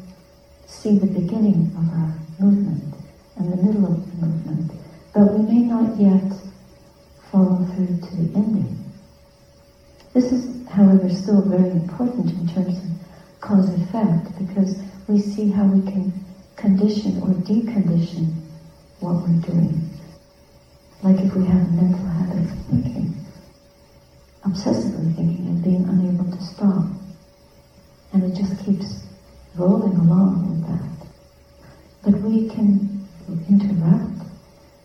see 0.67 0.99
the 0.99 1.07
beginning 1.07 1.73
of 1.79 1.89
our 1.95 2.19
movement 2.39 2.95
and 3.37 3.53
the 3.53 3.57
middle 3.57 3.87
of 3.87 4.21
the 4.21 4.27
movement, 4.27 4.73
but 5.15 5.33
we 5.33 5.55
may 5.55 5.65
not 5.65 5.99
yet 5.99 6.33
follow 7.31 7.65
through 7.75 7.87
to 7.87 8.17
the 8.17 8.35
ending. 8.35 8.93
This 10.13 10.33
is, 10.33 10.69
however, 10.69 11.09
still 11.11 11.43
very 11.43 11.71
important 11.71 12.31
in 12.31 12.49
terms 12.49 12.79
of 12.79 12.96
cause 13.47 13.71
effect 13.81 14.27
because 14.39 14.77
we 15.07 15.21
see 15.21 15.51
how 15.51 15.65
we 15.65 15.81
can 15.91 16.13
condition 16.57 17.23
or 17.23 17.29
decondition 17.47 18.35
what 18.99 19.23
we're 19.23 19.41
doing. 19.47 19.89
Like 21.03 21.21
if 21.21 21.35
we 21.37 21.47
have 21.47 21.63
a 21.63 21.71
mental 21.71 22.05
habit 22.07 22.43
of 22.43 22.51
thinking, 22.67 23.15
obsessively 24.45 25.15
thinking 25.15 25.47
and 25.47 25.63
being 25.63 25.85
unable 25.85 26.25
to 26.25 26.43
stop. 26.43 26.87
And 28.13 28.25
it 28.25 28.37
just 28.37 28.65
keeps 28.65 29.05
rolling 29.55 29.97
along 29.97 30.51
with 30.51 30.67
that. 30.67 31.07
But 32.03 32.21
we 32.23 32.49
can 32.49 33.07
interrupt. 33.49 34.27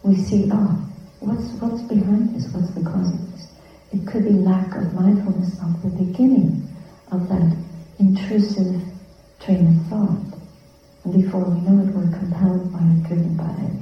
We 0.04 0.16
see, 0.16 0.50
oh, 0.52 0.88
what's, 1.20 1.50
what's 1.62 1.82
behind 1.84 2.36
this? 2.36 2.52
What's 2.54 2.74
the 2.76 2.84
cause 2.84 3.14
of 3.14 3.32
this? 3.32 3.48
It 3.94 4.06
could 4.08 4.26
be 4.26 4.32
lack 4.32 4.76
of 4.76 4.94
mindfulness 4.94 5.58
of 5.64 5.82
the 5.82 5.90
beginning 5.90 6.68
of 7.12 7.28
that 7.30 7.71
intrusive 8.02 8.82
train 9.40 9.68
of 9.68 9.88
thought. 9.88 10.40
And 11.04 11.14
before 11.14 11.46
we 11.46 11.62
know 11.62 11.82
it, 11.84 11.94
we're 11.94 12.18
compelled 12.18 12.74
by 12.74 12.80
it, 12.80 13.04
driven 13.08 13.38
by 13.38 13.54
it. 13.62 13.78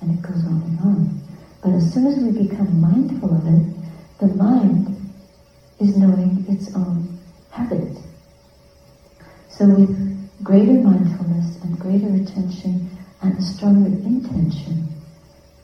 And 0.00 0.18
it 0.18 0.22
goes 0.22 0.44
on 0.44 0.62
and 0.62 0.80
on. 0.80 1.20
But 1.62 1.72
as 1.72 1.92
soon 1.92 2.06
as 2.06 2.18
we 2.18 2.46
become 2.46 2.80
mindful 2.80 3.34
of 3.34 3.46
it, 3.46 4.18
the 4.20 4.28
mind 4.36 4.94
is 5.80 5.96
knowing 5.96 6.44
its 6.48 6.74
own 6.74 7.18
habit. 7.50 7.96
So 9.48 9.66
with 9.66 10.44
greater 10.44 10.74
mindfulness 10.74 11.56
and 11.62 11.78
greater 11.78 12.12
attention 12.14 12.90
and 13.22 13.42
stronger 13.42 13.88
intention 13.88 14.88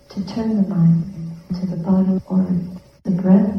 to 0.09 0.27
turn 0.27 0.57
the 0.57 0.69
mind 0.69 1.05
to 1.61 1.67
the 1.67 1.77
body 1.77 2.21
or 2.27 2.47
the 3.05 3.11
breath 3.11 3.55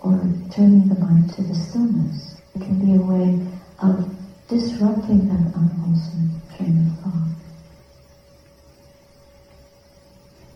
or 0.00 0.20
turning 0.50 0.88
the 0.88 0.98
mind 1.00 1.32
to 1.34 1.42
the 1.42 1.54
stillness. 1.54 2.36
It 2.54 2.60
can 2.60 2.78
be 2.78 2.94
a 2.94 3.00
way 3.00 3.40
of 3.82 4.14
disrupting 4.48 5.28
that 5.28 5.54
unwholesome 5.56 6.40
train 6.56 6.86
of 6.86 6.98
thought. 7.00 7.28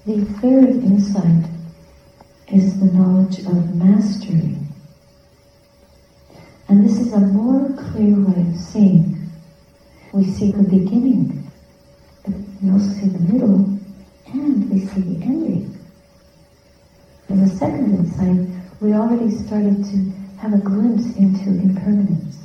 The 0.06 0.25
third 0.40 0.85
insight 0.85 1.50
is 2.52 2.78
the 2.78 2.87
knowledge 2.87 3.40
of 3.40 3.75
mastery. 3.75 4.56
And 6.68 6.85
this 6.85 6.99
is 6.99 7.12
a 7.12 7.21
more 7.21 7.73
clear 7.73 8.14
way 8.14 8.49
of 8.49 8.56
seeing. 8.56 9.30
We 10.12 10.25
see 10.25 10.52
the 10.52 10.62
beginning, 10.62 11.50
but 12.25 12.35
we 12.62 12.71
also 12.71 12.88
see 12.90 13.09
the 13.09 13.18
middle, 13.18 13.78
and 14.26 14.71
we 14.71 14.87
see 14.87 15.00
the 15.00 15.25
ending. 15.25 15.76
In 17.28 17.45
the 17.45 17.50
second 17.50 17.95
insight, 17.99 18.49
we 18.80 18.92
already 18.95 19.30
started 19.30 19.85
to 19.85 20.12
have 20.38 20.54
a 20.54 20.59
glimpse 20.59 21.16
into 21.16 21.50
impermanence, 21.50 22.37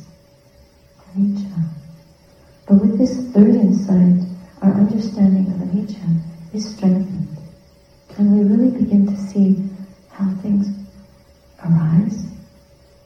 anicca. 1.15 1.63
But 2.67 2.81
with 2.81 2.97
this 2.97 3.31
third 3.31 3.55
insight, 3.55 4.27
our 4.61 4.73
understanding 4.73 5.47
of 5.47 5.59
anicca 5.67 6.21
is 6.53 6.75
strengthened. 6.75 7.27
And 8.17 8.37
we 8.37 8.43
really 8.43 8.77
begin 8.77 9.07
to 9.07 9.17
see 9.17 9.63
how 10.09 10.29
things 10.41 10.67
arise, 11.65 12.25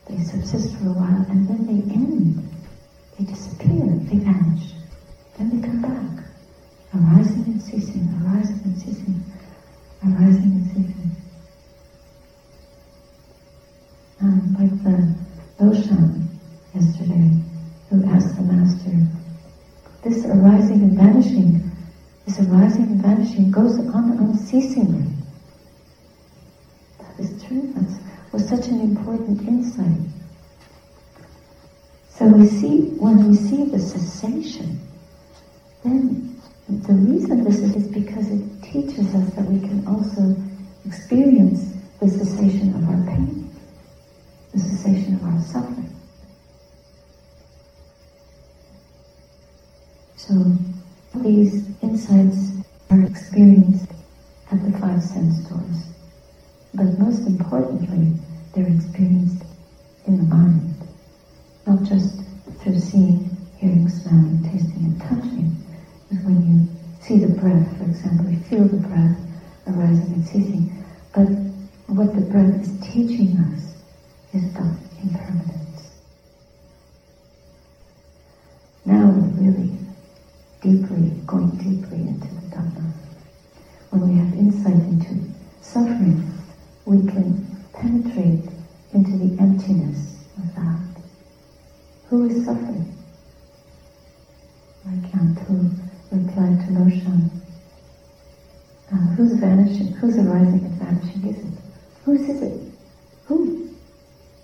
they 0.07 0.17
subsist 0.23 0.75
for 0.77 0.89
a 0.89 0.93
while, 0.93 1.25
and 1.29 1.47
then 1.47 1.65
they 1.65 1.93
end. 1.93 2.49
They 3.17 3.25
disappear, 3.25 3.85
they 4.09 4.17
vanish. 4.17 4.73
Then 5.37 5.49
they 5.49 5.67
come 5.67 5.81
back, 5.81 6.25
arising 6.93 7.45
and 7.45 7.61
ceasing, 7.61 8.07
arising 8.23 8.61
and 8.65 8.77
ceasing, 8.77 9.23
arising 10.03 10.51
and 10.51 10.67
ceasing. 10.67 11.11
Um, 14.21 14.55
like 14.59 14.83
the 14.83 15.15
Doshan 15.63 16.27
yesterday, 16.73 17.31
asked 18.15 18.37
the 18.37 18.43
Master, 18.43 18.91
this 20.03 20.25
arising 20.25 20.81
and 20.83 20.97
vanishing, 20.97 21.71
this 22.25 22.39
arising 22.39 22.83
and 22.83 23.01
vanishing 23.01 23.51
goes 23.51 23.77
on 23.93 24.11
unceasingly. 24.17 25.05
That 26.99 27.19
is 27.19 27.43
true. 27.43 27.73
That 27.73 27.99
was 28.31 28.47
such 28.47 28.67
an 28.67 28.79
important 28.79 29.41
insight. 29.41 30.07
So 32.09 32.27
we 32.27 32.47
see, 32.47 32.91
when 32.97 33.29
we 33.29 33.35
see 33.35 33.65
the 33.65 33.79
cessation, 33.79 34.79
then 35.83 36.39
the 36.69 36.93
reason 36.93 37.43
this 37.43 37.57
is, 37.57 37.75
is 37.75 37.87
because 37.87 38.29
it 38.29 38.63
teaches 38.63 39.13
us 39.13 39.33
that 39.33 39.45
we 39.45 39.59
can 39.59 39.85
also 39.85 40.35
experience 40.85 41.73
the 41.99 42.07
cessation 42.07 42.73
of 42.75 42.89
our 42.89 43.13
pain, 43.13 43.51
the 44.53 44.59
cessation 44.59 45.15
of 45.15 45.23
our 45.25 45.41
suffering. 45.41 45.94
So 50.27 50.33
these 51.21 51.69
insights 51.83 52.49
are 52.89 53.03
experienced 53.03 53.91
at 54.51 54.59
the 54.65 54.75
five 54.79 55.03
sense 55.03 55.47
doors. 55.47 55.85
But 56.73 56.97
most 56.97 57.27
importantly, 57.27 58.13
they're 58.53 58.67
experienced 58.67 59.43
in 60.07 60.17
the 60.17 60.35
mind. 60.35 60.73
Not 61.67 61.83
just 61.83 62.21
through 62.59 62.79
seeing, 62.79 63.37
hearing, 63.57 63.87
smelling, 63.87 64.41
tasting, 64.49 64.85
and 64.85 65.01
touching. 65.01 65.55
But 66.09 66.23
when 66.23 66.41
you 66.41 66.67
see 67.01 67.19
the 67.19 67.39
breath, 67.39 67.77
for 67.77 67.83
example, 67.83 68.27
you 68.31 68.39
feel 68.39 68.63
the 68.63 68.77
breath 68.77 69.17
arising 69.67 70.11
and 70.11 70.25
ceasing. 70.25 70.83
But 71.13 71.27
what 71.95 72.15
the 72.15 72.21
breath 72.21 72.61
is 72.61 72.79
teaching 72.81 73.37
us 73.53 73.75
is 74.33 74.43
about 74.55 74.75
impermanence. 75.03 75.91
Now 78.85 79.11
we're 79.11 79.51
really 79.51 79.84
deeply, 80.65 81.11
going 81.27 81.51
deeply 81.57 81.99
into 81.99 82.27
the 82.27 82.55
Dhamma. 82.55 82.91
When 83.91 84.09
we 84.09 84.17
have 84.17 84.33
insight 84.33 84.73
into 84.73 85.31
suffering, 85.61 86.25
we 86.85 86.97
can 87.05 87.45
penetrate 87.73 88.49
into 88.93 89.11
the 89.17 89.39
emptiness 89.39 90.15
of 90.37 90.55
that. 90.55 91.01
Who 92.09 92.25
is 92.29 92.45
suffering? 92.45 92.91
I 94.87 95.07
can't 95.09 95.37
reply 96.11 96.47
to 96.65 96.71
Loshan. 96.73 97.29
Uh, 98.91 98.95
who's 99.15 99.33
vanishing? 99.33 99.93
Who's 99.93 100.17
arising 100.17 100.65
and 100.65 100.81
vanishing 100.81 101.27
is 101.27 101.37
it? 101.45 101.59
Whose 102.05 102.21
is 102.21 102.41
it? 102.41 102.61
Who? 103.25 103.69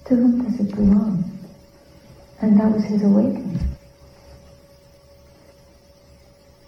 To 0.06 0.16
whom 0.16 0.44
does 0.44 0.60
it 0.60 0.76
belong? 0.76 1.24
And 2.42 2.60
that 2.60 2.72
was 2.72 2.84
his 2.84 3.04
awakening. 3.04 3.60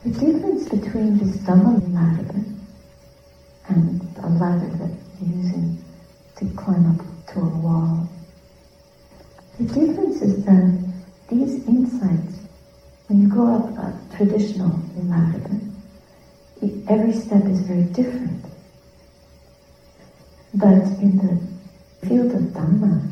The 0.04 0.12
difference 0.12 0.68
between 0.68 1.18
this 1.18 1.38
Dhamma 1.38 1.80
ladder 1.94 2.44
and 3.70 4.02
a 4.22 4.28
ladder 4.28 4.70
that 4.78 4.92
you're 5.22 5.38
using 5.38 5.84
to 6.36 6.46
climb 6.58 6.92
up 6.92 7.06
to 7.34 7.40
a 7.40 7.46
wall, 7.46 8.10
the 9.58 9.64
difference 9.64 10.22
is 10.22 10.44
that 10.44 10.94
these 11.30 11.66
insights, 11.68 12.36
when 13.08 13.22
you 13.22 13.30
go 13.30 13.56
up 13.56 13.70
a 13.78 13.98
traditional 14.18 14.78
ladder, 15.04 15.58
every 17.14 17.26
step 17.26 17.46
is 17.46 17.60
very 17.62 17.84
different. 17.84 18.44
But 20.56 20.84
in 21.02 21.18
the 21.18 22.08
field 22.08 22.32
of 22.32 22.42
Dhamma, 22.54 23.08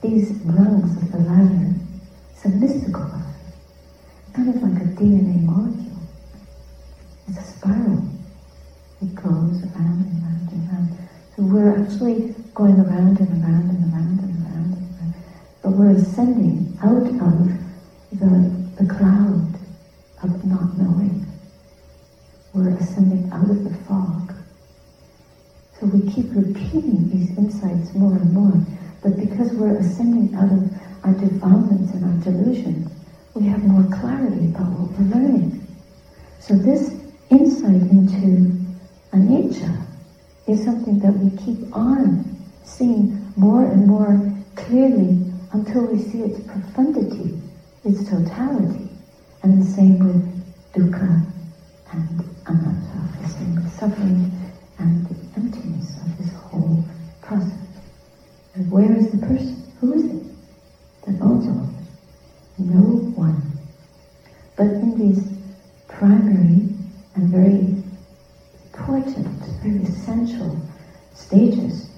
these 0.00 0.30
rungs 0.44 0.96
of 1.02 1.12
the 1.12 1.18
ladder, 1.18 1.74
it's 2.32 2.44
a 2.44 2.48
mystical 2.48 3.02
ladder, 3.02 3.34
kind 4.32 4.48
of 4.48 4.62
like 4.62 4.82
a 4.82 4.86
DNA 4.98 5.42
molecule. 5.42 6.02
It's 7.28 7.38
a 7.38 7.42
spiral. 7.42 8.02
It 9.02 9.14
goes 9.14 9.62
around 9.62 10.02
and 10.02 10.22
around 10.22 10.48
and 10.52 10.70
around. 10.70 11.08
So 11.36 11.42
we're 11.42 11.80
actually 11.80 12.34
going 12.54 12.78
around 12.80 13.20
and 13.20 13.42
around 13.42 13.70
and 13.70 13.92
around 13.92 14.18
and 14.18 14.46
around 14.46 14.72
and 14.74 15.00
around. 15.00 15.14
But 15.62 15.72
we're 15.72 15.94
ascending 15.96 16.76
out 16.82 17.06
of 17.06 18.18
the, 18.18 18.82
the 18.82 18.88
cloud 18.92 19.54
of 20.22 20.44
not 20.44 20.76
knowing. 20.76 21.22
We're 22.54 22.76
ascending 22.76 23.30
out 23.32 23.48
of 23.48 23.64
the 23.64 23.74
fog. 23.84 24.34
So 25.80 25.86
we 25.86 26.12
keep 26.12 26.26
repeating 26.34 27.08
these 27.08 27.36
insights 27.38 27.94
more 27.94 28.12
and 28.12 28.30
more. 28.34 28.52
But 29.02 29.16
because 29.16 29.51
we're 29.62 29.78
ascending 29.78 30.34
out 30.34 30.50
of 30.50 30.62
our 31.04 31.14
defilements 31.14 31.94
and 31.94 32.04
our 32.04 32.24
delusions, 32.24 32.90
we 33.34 33.46
have 33.46 33.62
more 33.62 33.84
clarity 34.00 34.46
about 34.46 34.70
what 34.72 34.90
we're 34.98 35.14
learning. 35.14 35.66
So 36.40 36.54
this 36.54 37.00
insight 37.30 37.82
into 37.94 38.58
anicca 39.12 39.86
is 40.48 40.64
something 40.64 40.98
that 40.98 41.12
we 41.12 41.30
keep 41.38 41.74
on 41.74 42.24
seeing 42.64 43.32
more 43.36 43.64
and 43.64 43.86
more 43.86 44.20
clearly 44.56 45.32
until 45.52 45.86
we 45.86 45.98
see 46.02 46.22
its 46.22 46.40
profundity 46.46 47.40
its 47.84 48.08
totality. 48.08 48.88
And 49.42 49.60
the 49.60 49.66
same 49.66 49.98
with 49.98 50.72
dukkha 50.72 51.26
and 51.92 52.24
anatta, 52.46 53.22
the 53.22 53.28
same 53.28 53.54
with 53.56 53.72
suffering 53.72 54.30
and 54.78 55.21
where 58.72 58.96
is 58.96 59.10
the 59.10 59.18
person? 59.18 59.70
Who 59.80 59.92
is 59.92 60.04
it 60.06 60.22
that 61.04 61.20
owns 61.20 61.46
all 61.46 61.66
this? 61.76 61.88
No 62.56 62.80
one. 63.20 63.42
But 64.56 64.68
in 64.68 64.96
these 64.96 65.22
primary 65.88 66.72
and 67.14 67.28
very 67.28 67.84
important, 68.72 69.28
very 69.60 69.82
essential 69.82 70.58
stages, 71.12 71.90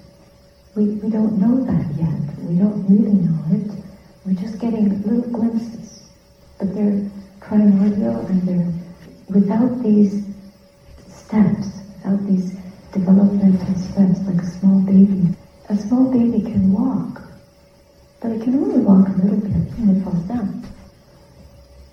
we, 0.75 0.99
we 0.99 1.09
don't 1.09 1.39
know 1.39 1.63
that 1.63 1.87
yet. 1.95 2.19
We 2.43 2.57
don't 2.57 2.83
really 2.91 3.23
know 3.23 3.39
it. 3.55 3.71
We're 4.25 4.33
just 4.33 4.59
getting 4.59 5.01
little 5.03 5.31
glimpses. 5.31 6.03
But 6.59 6.75
they're 6.75 7.09
primordial 7.39 8.19
and 8.27 8.41
they're 8.41 8.73
without 9.29 9.81
these 9.81 10.25
steps, 11.07 11.67
without 12.03 12.27
these 12.27 12.51
developmental 12.91 13.75
steps, 13.75 14.19
like 14.27 14.41
a 14.41 14.45
small 14.59 14.81
baby. 14.81 15.33
A 15.67 15.75
small 15.75 16.11
baby 16.11 16.43
can 16.43 16.71
walk, 16.71 17.23
but 18.25 18.33
it 18.35 18.41
can 18.41 18.55
only 18.55 18.79
walk 18.79 19.07
a 19.07 19.21
little 19.21 19.37
bit 19.37 19.53
and 19.77 19.95
it 19.95 20.03
falls 20.03 20.23
down. 20.25 20.65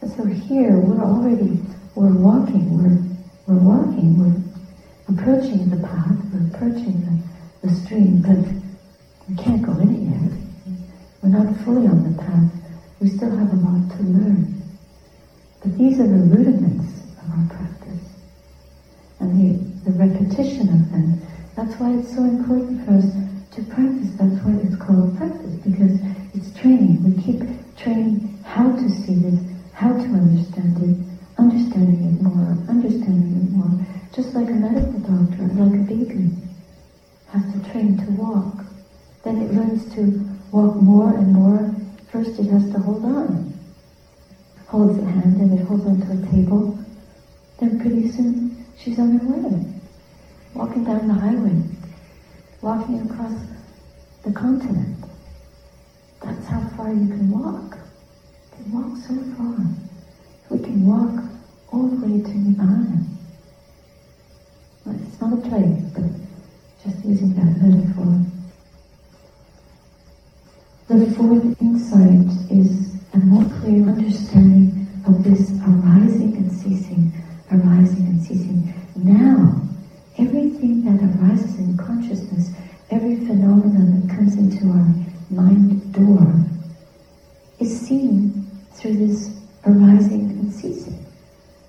And 0.01 0.11
so 0.13 0.25
here 0.25 0.79
we're 0.79 1.05
already, 1.05 1.61
we're 1.95 2.17
walking, 2.17 2.73
we're, 2.73 2.97
we're 3.47 3.61
walking, 3.61 4.17
we're 4.17 4.41
approaching 5.13 5.69
the 5.69 5.77
path, 5.87 6.17
we're 6.33 6.49
approaching 6.57 7.05
the, 7.05 7.69
the 7.69 7.75
stream, 7.85 8.23
but 8.23 8.41
we 9.29 9.37
can't 9.37 9.61
go 9.61 9.73
in 9.73 9.93
it 9.93 10.09
yet. 10.09 10.79
We're 11.23 11.37
not 11.37 11.55
fully 11.65 11.87
on 11.87 12.11
the 12.11 12.23
path. 12.23 12.51
We 12.99 13.09
still 13.09 13.37
have 13.37 13.53
a 13.53 13.57
lot 13.57 13.91
to 13.99 14.03
learn. 14.03 14.63
But 15.63 15.77
these 15.77 16.01
are 16.01 16.09
the 16.09 16.25
rudiments 16.33 16.91
of 17.23 17.31
our 17.31 17.47
practice. 17.47 18.03
And 19.21 19.31
the, 19.37 19.91
the 19.91 19.99
repetition 19.99 20.69
of 20.71 20.91
them. 20.91 21.21
That's 21.55 21.79
why 21.79 21.93
it's 21.93 22.11
so 22.17 22.25
important 22.25 22.85
for 22.85 22.97
us 22.97 23.05
to 23.55 23.63
practice. 23.71 24.11
That's 24.19 24.43
why 24.43 24.59
it's 24.59 24.75
called 24.81 25.17
practice, 25.19 25.55
because 25.63 26.01
it's 26.35 26.51
training. 26.59 27.05
We 27.05 27.23
keep 27.23 27.43
training 27.77 28.43
how 28.43 28.73
to 28.73 28.89
see 28.91 29.15
this, 29.23 29.39
how 29.73 29.93
to 29.93 30.03
understand 30.03 30.83
it, 30.83 30.97
understanding 31.39 32.11
it 32.11 32.23
more, 32.23 32.59
understanding 32.67 33.47
it 33.47 33.51
more. 33.55 33.87
Just 34.13 34.35
like 34.35 34.49
a 34.49 34.59
medical 34.59 34.99
doctor, 34.99 35.47
like 35.55 35.79
a 35.79 35.85
baby, 35.85 36.31
has 37.31 37.45
to 37.53 37.71
train 37.71 37.99
to 37.99 38.11
walk. 38.19 38.65
Then 39.23 39.43
it 39.43 39.53
learns 39.53 39.95
to 39.95 40.27
walk 40.51 40.75
more 40.77 41.15
and 41.15 41.33
more. 41.33 41.71
First 42.11 42.41
it 42.41 42.51
has 42.51 42.65
to 42.73 42.79
hold 42.81 43.05
on 43.05 43.53
holds 44.73 44.99
a 44.99 45.05
hand 45.05 45.39
and 45.39 45.61
it 45.61 45.63
holds 45.67 45.85
onto 45.85 46.11
a 46.11 46.33
table, 46.33 46.79
then 47.61 47.79
pretty 47.79 48.11
soon 48.11 48.65
she's 48.79 48.99
on 48.99 49.19
her 49.19 49.27
way, 49.29 49.71
walking 50.55 50.83
down 50.83 51.07
the 51.07 51.13
highway, 51.13 51.63
walking 52.63 53.03
across 53.03 53.39
the 54.25 54.32
continent. 54.43 55.05
That's 56.21 56.47
how 56.49 56.61
far 56.77 56.93
you 56.93 57.07
can 57.07 57.31
walk. 57.31 57.79
You 58.59 58.65
can 58.65 58.73
walk 58.73 58.99
so 59.07 59.15
far. 59.37 59.55
We 60.51 60.59
can 60.59 60.85
walk 60.85 61.23
all 61.73 61.87
the 61.87 62.05
way 62.05 62.23
to 62.23 62.29
Nibbana. 62.29 63.07
Well, 64.85 64.97
it's 65.01 65.21
not 65.21 65.33
a 65.35 65.37
place, 65.49 65.81
but 65.95 66.11
just 66.83 67.05
using 67.05 67.35
that 67.35 67.63
metaphor. 67.63 68.19
The 70.89 71.15
fourth 71.15 71.63
insight 71.63 72.27
is 72.51 72.97
a 73.15 73.19
more 73.19 73.45
clear 73.61 73.89
understanding 73.89 74.89
of 75.07 75.23
this 75.23 75.53
arising 75.63 76.37
and 76.37 76.51
ceasing, 76.51 77.13
arising 77.53 78.07
and 78.09 78.21
ceasing. 78.21 78.75
Now, 78.97 79.63
everything 80.19 80.83
that 80.85 81.01
arises 81.15 81.61
in 81.61 81.77
consciousness, 81.77 82.51
every 82.91 83.17
phenomenon 83.25 83.92
comes 84.17 84.37
into 84.37 84.69
our 84.69 84.87
mind 85.31 85.93
door, 85.93 86.45
is 87.59 87.81
seen 87.81 88.47
through 88.75 88.97
this 89.07 89.31
arising 89.67 90.31
and 90.31 90.53
ceasing. 90.53 91.05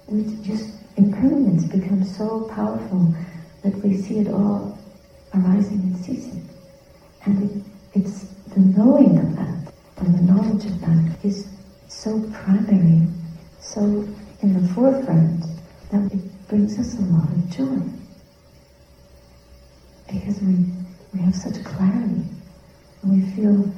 We 0.07 0.23
just, 0.43 0.69
impermanence 0.97 1.65
becomes 1.65 2.15
so 2.15 2.41
powerful 2.53 3.13
that 3.63 3.75
we 3.83 3.97
see 3.97 4.19
it 4.19 4.27
all 4.27 4.77
arising 5.33 5.81
and 5.81 5.97
ceasing. 5.97 6.47
And 7.25 7.49
it, 7.49 7.63
it's 7.93 8.23
the 8.53 8.59
knowing 8.59 9.17
of 9.17 9.35
that 9.35 9.73
and 9.97 10.15
the 10.15 10.33
knowledge 10.33 10.65
of 10.65 10.81
that 10.81 11.17
is 11.23 11.47
so 11.87 12.19
primary, 12.33 13.07
so 13.61 13.81
in 14.41 14.61
the 14.61 14.73
forefront, 14.73 15.45
that 15.91 16.11
it 16.11 16.47
brings 16.47 16.77
us 16.77 16.95
a 16.95 17.01
lot 17.03 17.29
of 17.29 17.49
joy. 17.49 17.79
Because 20.07 20.41
we, 20.41 20.65
we 21.13 21.19
have 21.21 21.35
such 21.35 21.63
clarity, 21.63 22.25
we 23.03 23.21
feel 23.31 23.69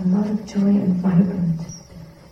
a 0.00 0.04
lot 0.06 0.28
of 0.28 0.44
joy 0.44 0.58
and 0.58 0.96
vibrance 0.96 1.82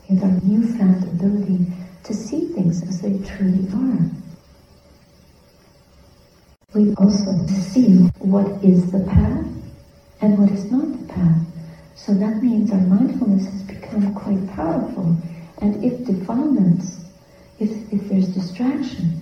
in 0.08 0.20
our 0.22 0.40
newfound 0.42 1.04
ability 1.04 1.66
to 2.02 2.12
see 2.12 2.48
things 2.48 2.82
as 2.88 3.00
they 3.00 3.18
truly 3.18 3.68
are. 3.72 4.10
We 6.74 6.92
also 6.96 7.46
see 7.46 7.98
what 8.18 8.46
is 8.64 8.90
the 8.90 9.04
path 9.04 9.46
and 10.20 10.38
what 10.38 10.50
is 10.50 10.70
not 10.72 10.90
the 10.98 11.12
path. 11.12 11.40
So 11.94 12.12
that 12.14 12.42
means 12.42 12.72
our 12.72 12.80
mindfulness 12.80 13.44
has 13.44 13.62
become 13.62 14.12
quite 14.14 14.44
powerful. 14.56 15.16
And 15.58 15.84
if 15.84 16.04
defilements, 16.04 17.04
if, 17.60 17.70
if 17.92 18.08
there's 18.08 18.28
distraction, 18.34 19.20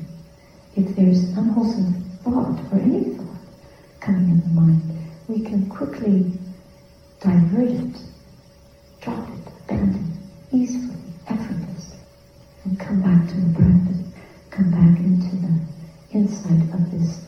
if 0.77 0.97
there's 0.97 1.25
unwholesome 1.37 1.93
thought 2.25 2.59
or 2.73 2.81
any 2.81 3.05
thought 3.17 3.37
coming 4.01 4.31
in 4.31 4.41
the 4.41 4.61
mind, 4.61 4.83
we 5.29 5.45
can 5.45 5.69
quickly 5.69 6.33
divert 7.23 7.71
it, 7.71 7.97
drop 9.01 9.29
it, 9.71 9.97
easily, 10.51 10.97
effortlessly, 11.29 11.99
and 12.65 12.79
come 12.81 13.01
back 13.01 13.29
to 13.29 13.35
the 13.41 13.55
practice, 13.55 14.03
come 14.51 14.71
back 14.73 14.99
into 14.99 15.37
the 15.37 15.61
insight 16.13 16.63
of 16.75 16.91
this 16.91 17.25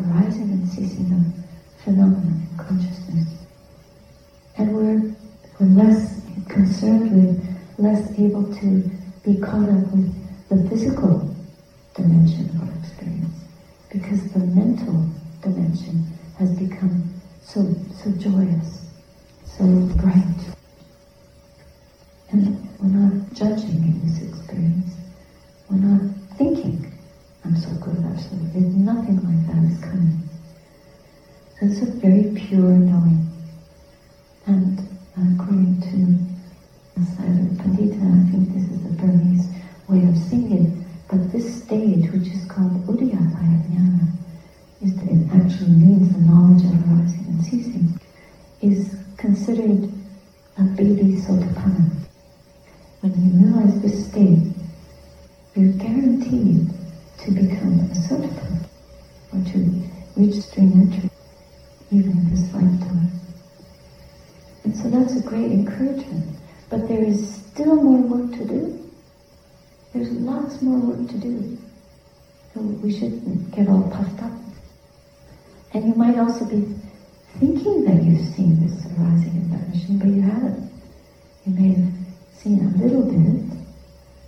arising 0.00 0.50
and 0.52 0.68
ceasing 0.68 1.12
of 1.12 1.84
phenomena 1.84 2.32
in 2.32 2.56
consciousness. 2.56 3.28
And 4.56 4.74
we're, 4.74 5.14
we're 5.60 5.84
less 5.84 6.22
concerned 6.48 7.12
with, 7.12 7.58
less 7.78 8.18
able 8.18 8.54
to 8.54 8.90
be 9.22 9.36
caught 9.38 9.68
up 9.68 9.86
with 9.92 10.48
the 10.48 10.68
physical 10.70 11.25
shouldn't 72.98 73.54
get 73.54 73.68
all 73.68 73.90
puffed 73.90 74.22
up. 74.22 74.32
And 75.74 75.88
you 75.88 75.94
might 75.94 76.18
also 76.18 76.44
be 76.46 76.74
thinking 77.38 77.84
that 77.84 78.02
you've 78.02 78.34
seen 78.34 78.60
this 78.60 78.86
arising 78.86 79.30
and 79.30 79.46
vanishing, 79.50 79.98
but 79.98 80.08
you 80.08 80.22
haven't. 80.22 80.70
You 81.44 81.52
may 81.52 81.74
have 81.74 81.92
seen 82.32 82.60
a 82.64 82.82
little 82.82 83.02
bit. 83.02 83.58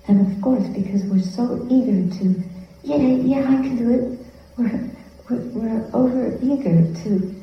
And 0.08 0.26
of 0.26 0.42
course, 0.42 0.66
because 0.68 1.04
we're 1.04 1.20
so 1.20 1.66
eager 1.70 2.14
to, 2.18 2.42
yeah, 2.82 2.96
yeah, 2.96 3.48
I 3.48 3.62
can 3.62 3.76
do 3.76 3.90
it, 3.90 4.26
we're, 4.56 4.90
we're, 5.28 5.42
we're 5.52 5.90
over 5.94 6.38
eager 6.42 6.94
to 7.04 7.34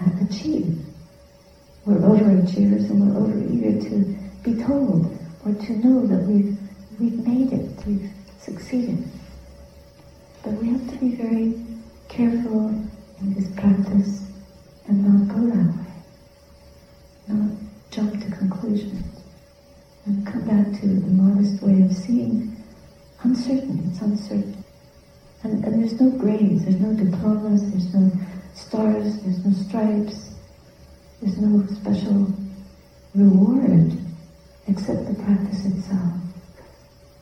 uh, 0.00 0.24
achieve. 0.28 0.78
We're 1.84 1.96
overachievers 1.96 2.88
and 2.90 3.00
we're 3.00 3.20
over 3.20 3.38
eager 3.52 3.80
to 3.90 4.18
be 4.42 4.62
told 4.62 5.18
or 5.44 5.52
to 5.52 5.72
know 5.76 6.06
that 6.06 6.22
we've, 6.26 6.56
we've 7.00 7.26
made 7.26 7.52
it, 7.52 7.86
we've 7.86 8.10
succeeded. 8.40 9.04
But 10.42 10.54
we 10.54 10.70
have 10.70 10.90
to 10.90 10.96
be 10.96 11.14
very 11.14 11.54
careful 12.08 12.68
in 13.20 13.34
this 13.34 13.48
practice 13.52 14.26
and 14.86 15.06
not 15.06 15.34
go 15.34 15.46
that 15.46 15.76
way. 15.76 15.92
Not 17.28 17.50
jump 17.92 18.20
to 18.20 18.36
conclusions. 18.36 19.20
And 20.04 20.26
come 20.26 20.42
back 20.42 20.80
to 20.80 20.86
the 20.86 21.06
modest 21.06 21.62
way 21.62 21.82
of 21.82 21.92
seeing 21.92 22.56
uncertain, 23.22 23.88
it's 23.88 24.02
uncertain. 24.02 24.64
And, 25.44 25.64
and 25.64 25.80
there's 25.80 26.00
no 26.00 26.10
grades, 26.10 26.64
there's 26.64 26.80
no 26.80 26.92
diplomas, 26.92 27.70
there's 27.70 27.94
no 27.94 28.10
stars, 28.54 29.22
there's 29.22 29.44
no 29.44 29.52
stripes, 29.52 30.34
there's 31.20 31.38
no 31.38 31.64
special 31.66 32.32
reward 33.14 33.96
except 34.66 35.06
the 35.06 35.14
practice 35.22 35.66
itself. 35.66 36.14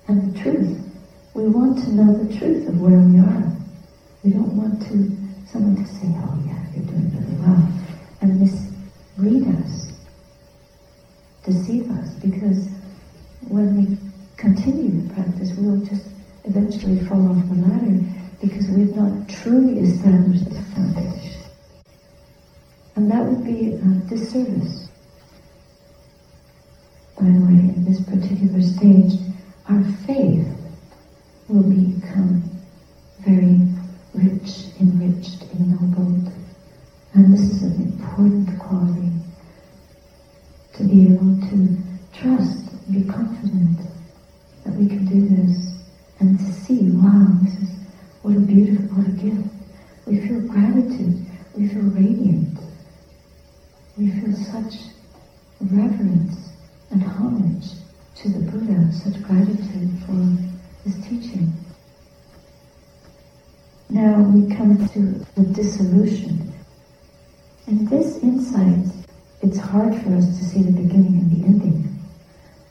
And 0.08 0.32
the 0.32 0.38
truth. 0.40 0.89
We 1.34 1.44
want 1.44 1.78
to 1.84 1.92
know 1.92 2.24
the 2.24 2.36
truth 2.38 2.68
of 2.68 2.80
where 2.80 2.98
we 2.98 3.18
are. 3.18 3.52
We 4.24 4.32
don't 4.32 4.56
want 4.56 4.82
to 4.88 5.20
someone 5.50 5.76
to 5.76 5.86
say, 5.86 6.06
oh 6.06 6.38
yeah, 6.46 6.62
you're 6.74 6.84
doing 6.84 7.10
really 7.16 7.34
well, 7.42 7.68
and 8.20 8.38
mislead 8.38 9.48
us, 9.64 9.92
deceive 11.44 11.90
us, 11.90 12.14
because 12.14 12.68
when 13.48 13.76
we 13.76 13.98
continue 14.36 15.02
the 15.02 15.14
practice, 15.14 15.52
we'll 15.56 15.84
just 15.84 16.06
eventually 16.44 17.00
fall 17.06 17.28
off 17.30 17.48
the 17.48 17.54
ladder 17.66 17.98
because 18.40 18.68
we've 18.68 18.94
not 18.94 19.28
truly 19.28 19.80
established 19.80 20.44
the 20.44 20.62
foundation. 20.74 21.42
And 22.94 23.10
that 23.10 23.24
would 23.24 23.44
be 23.44 23.74
a 23.74 23.84
disservice. 24.08 24.88
By 27.18 27.26
the 27.26 27.40
way, 27.40 27.74
in 27.74 27.84
this 27.84 28.00
particular 28.02 28.62
stage, 28.62 29.18
our 29.68 29.82
faith 30.06 30.46
will 31.50 31.64
become 31.64 32.42
very 33.26 33.58
rich, 34.14 34.70
enriched, 34.80 35.42
ennobled. 35.54 36.32
And 37.14 37.34
this 37.34 37.40
is 37.40 37.62
an 37.64 37.82
important 37.82 38.58
quality 38.60 39.10
to 40.74 40.84
be 40.84 41.12
able 41.12 41.36
to 41.50 41.76
trust, 42.12 42.92
be 42.92 43.02
confident 43.02 43.78
that 44.64 44.74
we 44.74 44.86
can 44.86 45.04
do 45.06 45.28
this, 45.36 45.74
and 46.20 46.38
to 46.38 46.44
see, 46.44 46.90
wow, 46.92 47.26
this 47.42 47.54
is 47.54 47.70
what 48.22 48.36
a 48.36 48.40
beautiful, 48.40 48.98
what 48.98 49.08
a 49.08 49.10
gift. 49.10 49.48
We 50.06 50.20
feel 50.20 50.40
gratitude, 50.42 51.26
we 51.56 51.66
feel 51.68 51.82
radiant, 51.82 52.58
we 53.98 54.10
feel 54.12 54.34
such 54.36 54.74
reverence 55.60 56.50
and 56.90 57.02
homage 57.02 57.66
to 58.16 58.28
the 58.28 58.50
Buddha, 58.50 58.92
such 58.92 59.20
gratitude 59.22 59.90
for 60.06 60.50
his 60.84 60.94
teaching. 61.06 61.52
Now 63.88 64.22
we 64.22 64.49
come 64.60 64.88
to 64.88 65.00
the 65.40 65.46
dissolution. 65.54 66.52
And 67.66 67.88
this 67.88 68.18
insight, 68.18 68.92
it's 69.40 69.56
hard 69.56 69.94
for 70.02 70.14
us 70.16 70.26
to 70.38 70.44
see 70.44 70.62
the 70.62 70.72
beginning 70.72 71.16
and 71.16 71.30
the 71.30 71.46
ending. 71.46 71.98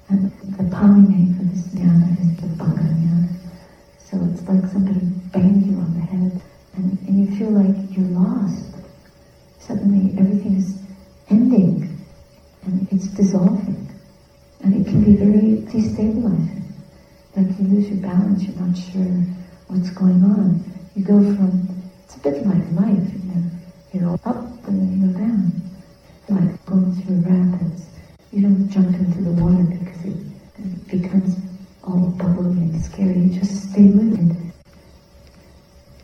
And 0.10 0.32
the 0.56 0.70
Pali 0.76 1.02
name 1.02 1.34
for 1.36 1.46
this 1.46 1.66
jnana 1.74 2.14
is 2.22 2.42
the 2.42 2.48
Bhanga 2.62 2.86
jnana. 2.94 3.28
So 3.98 4.18
it's 4.32 4.48
like 4.48 4.72
somebody 4.72 5.00
banged 5.34 5.66
you 5.66 5.78
on 5.78 5.94
the 5.96 6.02
head 6.02 6.42
and, 6.76 7.00
and 7.08 7.26
you 7.26 7.36
feel 7.38 7.50
like 7.50 7.76
you're 7.98 8.06
lost. 8.10 8.66
Suddenly 9.58 10.16
everything 10.20 10.58
is 10.58 10.80
ending 11.30 12.06
and 12.66 12.88
it's 12.92 13.08
dissolving. 13.08 13.90
And 14.62 14.76
it 14.76 14.86
can 14.86 15.04
be 15.04 15.16
very 15.16 15.64
destabilizing. 15.74 16.62
Like 17.36 17.48
you 17.58 17.66
lose 17.66 17.90
your 17.90 18.02
balance, 18.02 18.44
you're 18.44 18.62
not 18.62 18.78
sure 18.78 19.26
what's 19.70 19.90
going 19.90 20.24
on 20.24 20.70
you 21.00 21.06
go 21.06 21.20
from, 21.36 21.79
it's 22.26 22.46
like 22.46 22.72
life, 22.74 23.14
you 23.14 23.32
know, 23.32 23.50
you 23.94 24.00
go 24.02 24.30
up 24.30 24.68
and 24.68 25.02
you 25.02 25.08
go 25.08 25.20
down. 25.20 25.52
Like 26.30 26.66
going 26.66 26.94
through 27.02 27.22
rapids. 27.22 27.86
You 28.32 28.44
don't 28.44 28.70
jump 28.70 28.96
into 28.96 29.24
the 29.24 29.32
water 29.32 29.64
because 29.64 30.06
it, 30.06 30.18
it 30.60 31.02
becomes 31.02 31.36
all 31.84 32.12
bubbly 32.18 32.52
and 32.52 32.84
scary. 32.84 33.18
You 33.20 33.40
just 33.40 33.72
stay 33.72 33.86
with 33.86 34.14
it. 34.14 34.54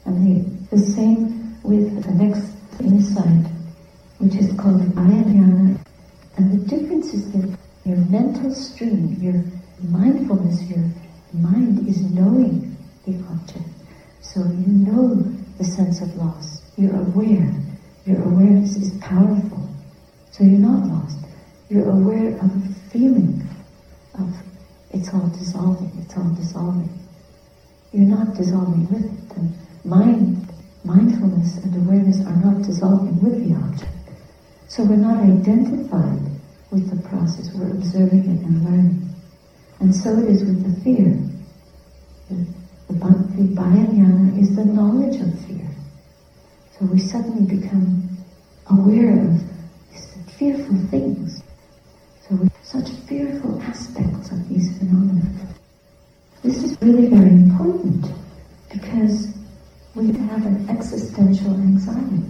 And 0.05 0.25
the, 0.69 0.75
the 0.75 0.81
same 0.81 1.59
with 1.61 2.03
the 2.03 2.11
next 2.11 2.51
insight, 2.79 3.51
which 4.17 4.35
is 4.35 4.51
called 4.59 4.81
Ayanyana. 4.81 5.79
And 6.37 6.51
the 6.51 6.65
difference 6.67 7.13
is 7.13 7.31
that 7.33 7.57
your 7.85 7.97
mental 7.97 8.53
stream, 8.53 9.17
your 9.21 9.43
mindfulness, 9.87 10.63
your 10.63 10.89
mind 11.33 11.87
is 11.87 12.01
knowing 12.01 12.75
the 13.05 13.13
object. 13.29 13.69
So 14.21 14.39
you 14.39 14.67
know 14.67 15.15
the 15.57 15.63
sense 15.85 16.01
of 16.01 16.15
loss. 16.17 16.61
You're 16.77 16.95
aware. 16.95 17.53
Your 18.05 18.21
awareness 18.23 18.75
is 18.75 18.97
powerful. 18.99 19.69
So 20.31 20.43
you're 20.43 20.59
not 20.59 20.87
lost. 20.87 21.17
You're 21.69 21.89
aware 21.89 22.35
of 22.39 22.49
a 22.55 22.73
feeling 22.91 23.47
of 24.19 24.33
it's 24.91 25.13
all 25.13 25.27
dissolving, 25.27 25.91
it's 26.01 26.15
all 26.17 26.29
dissolving. 26.35 26.89
You're 27.91 28.07
not 28.07 28.35
dissolving 28.35 28.87
with 28.89 29.05
it. 29.05 29.29
The 29.29 29.87
mind, 29.87 30.47
mindfulness 30.83 31.57
and 31.63 31.75
awareness 31.75 32.25
are 32.25 32.35
not 32.37 32.63
dissolving 32.63 33.21
with 33.21 33.47
the 33.47 33.55
object. 33.55 33.91
So 34.67 34.83
we're 34.83 34.95
not 34.95 35.23
identified 35.23 36.21
with 36.71 36.89
the 36.89 37.07
process, 37.07 37.53
we're 37.53 37.71
observing 37.71 38.25
it 38.25 38.45
and 38.45 38.63
learning. 38.63 39.09
And 39.79 39.93
so 39.93 40.17
it 40.17 40.29
is 40.29 40.43
with 40.43 40.63
the 40.63 40.81
fear. 40.81 41.17
The 42.29 42.45
the 42.87 42.93
Vipayanyana 42.93 44.39
is 44.39 44.55
the 44.55 44.65
knowledge 44.65 45.19
of. 45.21 45.44
So 46.77 46.85
we 46.87 46.99
suddenly 46.99 47.55
become 47.55 48.09
aware 48.69 49.17
of 49.17 49.39
these 49.91 50.17
fearful 50.37 50.77
things. 50.89 51.41
So 52.27 52.37
such 52.63 52.89
fearful 53.07 53.61
aspects 53.61 54.31
of 54.31 54.49
these 54.49 54.77
phenomena. 54.77 55.23
This 56.43 56.63
is 56.63 56.77
really 56.81 57.07
very 57.07 57.29
important 57.29 58.05
because 58.69 59.33
we 59.95 60.07
have 60.07 60.45
an 60.45 60.69
existential 60.69 61.53
anxiety. 61.53 62.23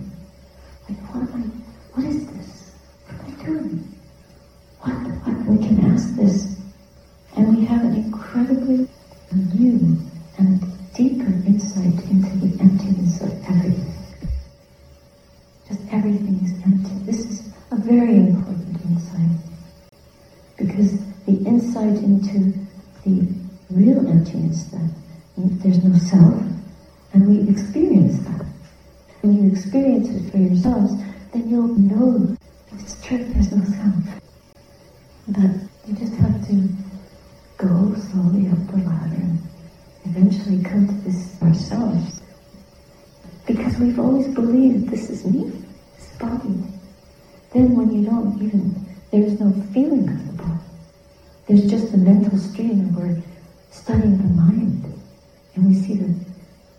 Like, 0.87 0.99
what 1.11 1.23
am 1.23 1.33
I, 1.41 1.99
what 1.99 2.05
is 2.05 2.27
this? 2.27 2.71
What 3.07 3.19
am 3.21 3.25
I 3.25 3.43
doing? 3.45 3.97
What, 4.81 4.93
what, 4.93 5.45
we 5.47 5.67
can 5.67 5.91
ask 5.91 6.15
this. 6.15 6.44
Emptiness 24.25 24.65
that 24.65 24.89
there's 25.37 25.83
no 25.83 25.97
self, 25.97 26.41
and 27.13 27.27
we 27.27 27.51
experience 27.51 28.19
that. 28.25 28.45
When 29.21 29.43
you 29.43 29.51
experience 29.51 30.09
it 30.09 30.31
for 30.31 30.37
yourselves, 30.37 30.93
then 31.33 31.49
you'll 31.49 31.67
know 31.77 32.35
it's 32.73 33.01
true, 33.05 33.23
there's 33.23 33.51
no 33.51 33.63
self. 33.63 34.21
But 35.27 35.51
you 35.87 35.95
just 35.95 36.13
have 36.15 36.47
to 36.47 36.67
go 37.57 37.95
slowly 37.95 38.49
up 38.49 38.67
the 38.67 38.77
ladder 38.77 39.15
and 39.15 39.39
eventually 40.05 40.63
come 40.63 40.87
to 40.87 40.93
this 41.09 41.41
ourselves. 41.41 42.21
Because 43.45 43.77
we've 43.77 43.99
always 43.99 44.27
believed 44.27 44.89
this 44.89 45.09
is 45.09 45.25
me, 45.25 45.51
this 45.97 46.17
body. 46.17 46.63
Then 47.53 47.75
when 47.75 47.91
you 47.91 48.05
don't 48.05 48.41
even, 48.41 48.85
there's 49.11 49.39
no 49.39 49.51
feeling 49.73 50.09
of 50.09 50.27
the 50.27 50.43
body. 50.43 50.59
There's 51.47 51.69
just 51.69 51.93
a 51.93 51.97
mental 51.97 52.37
stream 52.37 52.95
we're 52.95 53.21
studying 53.75 54.17
the 54.17 54.41
mind. 54.41 54.93
And 55.55 55.67
we 55.67 55.75
see 55.75 55.95
that 55.95 56.25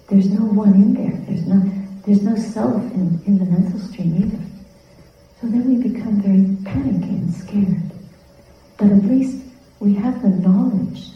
there's 0.09 0.28
no 0.28 0.44
one 0.44 0.74
in 0.74 0.94
there. 0.94 1.18
There's 1.26 1.46
no, 1.46 1.61
there's 2.04 2.22
no 2.22 2.37
self 2.37 2.82
in, 2.92 3.20
in 3.26 3.38
the 3.38 3.44
mental 3.44 3.78
stream 3.78 4.16
either. 4.16 4.44
So 5.40 5.46
then 5.48 5.68
we 5.68 5.88
become 5.88 6.20
very 6.20 6.56
panicky 6.64 7.16
and 7.16 7.35
scared. 7.35 7.90
But 8.78 8.88
at 8.88 9.04
least 9.04 9.44
we 9.80 9.94
have 9.94 10.22
the 10.22 10.28
knowledge 10.28 11.11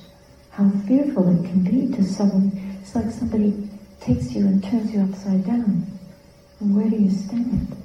how 0.50 0.68
fearful 0.86 1.28
it 1.28 1.48
can 1.48 1.62
be 1.62 1.94
to 1.96 2.04
someone. 2.04 2.52
It's 2.82 2.94
like 2.94 3.10
somebody 3.10 3.68
takes 4.00 4.32
you 4.32 4.46
and 4.46 4.62
turns 4.62 4.92
you 4.92 5.00
upside 5.00 5.46
down. 5.46 5.86
And 6.60 6.76
where 6.76 6.90
do 6.90 6.96
you 6.96 7.10
stand? 7.10 7.76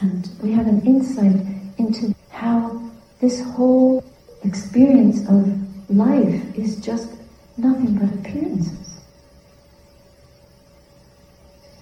And 0.00 0.28
we 0.42 0.52
have 0.52 0.66
an 0.66 0.84
insight 0.84 1.36
into 1.78 2.14
how 2.30 2.82
this 3.20 3.40
whole 3.42 4.04
experience 4.42 5.20
of 5.28 5.63
life 5.88 6.58
is 6.58 6.76
just 6.76 7.10
nothing 7.56 7.94
but 7.98 8.12
appearances. 8.14 9.00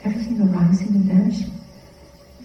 Everything 0.04 0.40
arising 0.42 0.88
and 0.88 1.04
vanishing. 1.04 1.52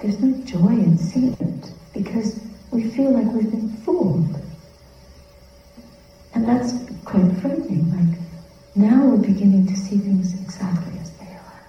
There's 0.02 0.20
no 0.20 0.38
joy 0.46 0.74
in 0.74 0.98
seeing 0.98 1.34
it 1.40 1.72
because 1.94 2.40
we 2.72 2.90
feel 2.92 3.12
like 3.12 3.26
we've 3.34 3.50
been 3.50 3.70
fooled 3.78 4.36
And 6.34 6.48
that's 6.48 6.74
quite 7.04 7.32
frightening. 7.42 7.90
Like, 7.98 8.20
now 8.76 9.08
we're 9.08 9.18
beginning 9.18 9.66
to 9.68 9.76
see 9.76 9.98
things 9.98 10.40
exactly 10.40 11.00
as 11.00 11.10
they 11.18 11.26
are. 11.26 11.66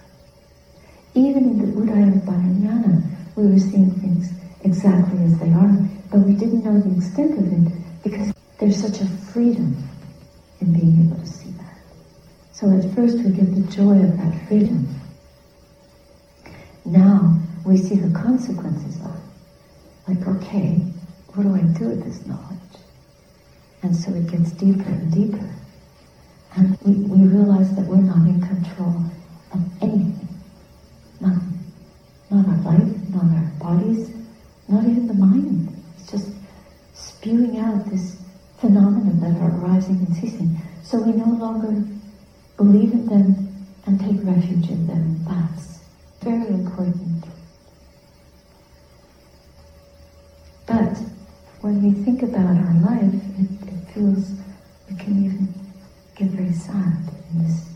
Even 1.15 1.43
in 1.43 1.57
the 1.57 1.65
Udayana 1.79 3.01
we 3.35 3.47
were 3.47 3.59
seeing 3.59 3.91
things 3.99 4.31
exactly 4.63 5.23
as 5.23 5.39
they 5.39 5.51
are, 5.53 5.75
but 6.11 6.19
we 6.19 6.33
didn't 6.33 6.63
know 6.63 6.79
the 6.79 6.95
extent 6.97 7.37
of 7.39 7.51
it 7.51 7.73
because 8.03 8.33
there's 8.59 8.81
such 8.81 8.99
a 9.01 9.07
freedom 9.31 9.87
in 10.59 10.73
being 10.73 11.05
able 11.05 11.17
to 11.17 11.25
see 11.25 11.51
that. 11.51 11.77
So 12.51 12.69
at 12.77 12.93
first 12.93 13.17
we 13.17 13.31
get 13.31 13.55
the 13.55 13.71
joy 13.71 14.03
of 14.03 14.17
that 14.17 14.47
freedom. 14.47 14.87
Now 16.85 17.39
we 17.65 17.77
see 17.77 17.95
the 17.95 18.13
consequences 18.19 18.99
of 19.01 19.15
it. 19.15 19.21
Like, 20.09 20.27
okay, 20.27 20.75
what 21.33 21.43
do 21.43 21.55
I 21.55 21.61
do 21.61 21.85
with 21.85 22.03
this 22.03 22.25
knowledge? 22.25 22.59
And 23.81 23.95
so 23.95 24.13
it 24.13 24.27
gets 24.27 24.51
deeper 24.51 24.89
and 24.89 25.11
deeper. 25.11 25.49
And 26.57 26.77
we, 26.81 26.93
we 26.93 27.27
realize 27.27 27.73
that 27.75 27.85
we're 27.85 27.97
not 27.97 28.27
in 28.27 28.41
control 28.41 29.03
of 29.53 29.61
anything. 29.81 30.27
Nothing. 31.21 31.59
Not 32.29 32.47
our 32.47 32.73
life, 32.73 33.09
not 33.09 33.23
our 33.23 33.51
bodies, 33.59 34.09
not 34.67 34.83
even 34.83 35.07
the 35.07 35.13
mind. 35.13 35.81
It's 35.97 36.11
just 36.11 36.31
spewing 36.93 37.59
out 37.59 37.85
this 37.85 38.17
phenomenon 38.59 39.19
that 39.21 39.41
are 39.41 39.51
arising 39.59 40.05
and 40.05 40.15
ceasing. 40.15 40.61
So 40.83 40.99
we 40.99 41.13
no 41.13 41.25
longer 41.25 41.83
believe 42.57 42.91
in 42.91 43.05
them 43.05 43.65
and 43.85 43.99
take 43.99 44.17
refuge 44.23 44.69
in 44.69 44.87
them. 44.87 45.23
That's 45.27 45.79
very 46.21 46.47
important. 46.47 47.25
But 50.65 50.97
when 51.61 51.81
we 51.81 52.03
think 52.03 52.21
about 52.23 52.57
our 52.57 52.73
life, 52.81 53.13
it, 53.39 53.67
it 53.67 53.93
feels 53.93 54.31
we 54.89 54.95
can 54.97 55.25
even 55.25 55.53
get 56.15 56.27
very 56.29 56.53
sad 56.53 56.97
in 57.33 57.47
this 57.47 57.68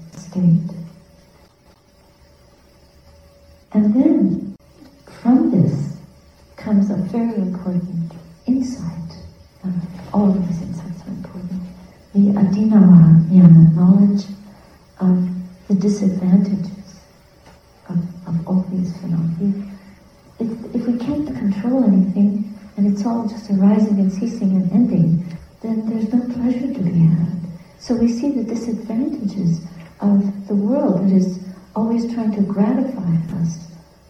So 27.84 27.96
we 27.96 28.08
see 28.08 28.32
the 28.32 28.44
disadvantages 28.46 29.60
of 30.00 30.48
the 30.48 30.56
world 30.56 31.04
that 31.04 31.14
is 31.14 31.38
always 31.76 32.12
trying 32.14 32.34
to 32.34 32.42
gratify 32.42 33.18
us 33.42 33.68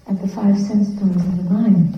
at 0.08 0.22
the 0.22 0.28
five 0.28 0.60
sense 0.60 0.90
doors 0.90 1.16
of 1.16 1.38
the 1.38 1.44
mind. 1.52 1.96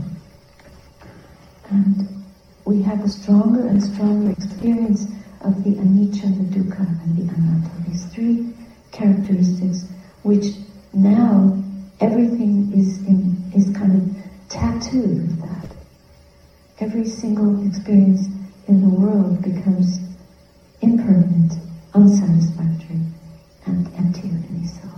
And 1.69 2.23
we 2.63 2.81
have 2.83 3.03
a 3.03 3.09
stronger 3.09 3.67
and 3.67 3.83
stronger 3.83 4.31
experience 4.31 5.07
of 5.41 5.65
the 5.65 5.71
anicca, 5.71 6.21
the 6.21 6.59
dukkha, 6.59 6.87
and 7.03 7.17
the 7.17 7.33
anatta. 7.33 7.89
These 7.89 8.05
three 8.05 8.53
characteristics, 8.93 9.85
which 10.23 10.45
now 10.93 11.61
everything 11.99 12.71
is 12.73 13.05
in, 13.05 13.51
is 13.53 13.75
kind 13.75 13.95
of 14.01 14.49
tattooed 14.49 15.27
with 15.27 15.41
that. 15.41 15.75
Every 16.79 17.05
single 17.05 17.67
experience 17.67 18.27
in 18.69 18.81
the 18.81 18.89
world 18.89 19.41
becomes 19.41 19.99
impermanent, 20.81 21.53
unsatisfactory, 21.93 22.99
and 23.65 23.87
empty 23.97 24.29
of 24.29 24.51
any 24.51 24.67
self. 24.67 24.93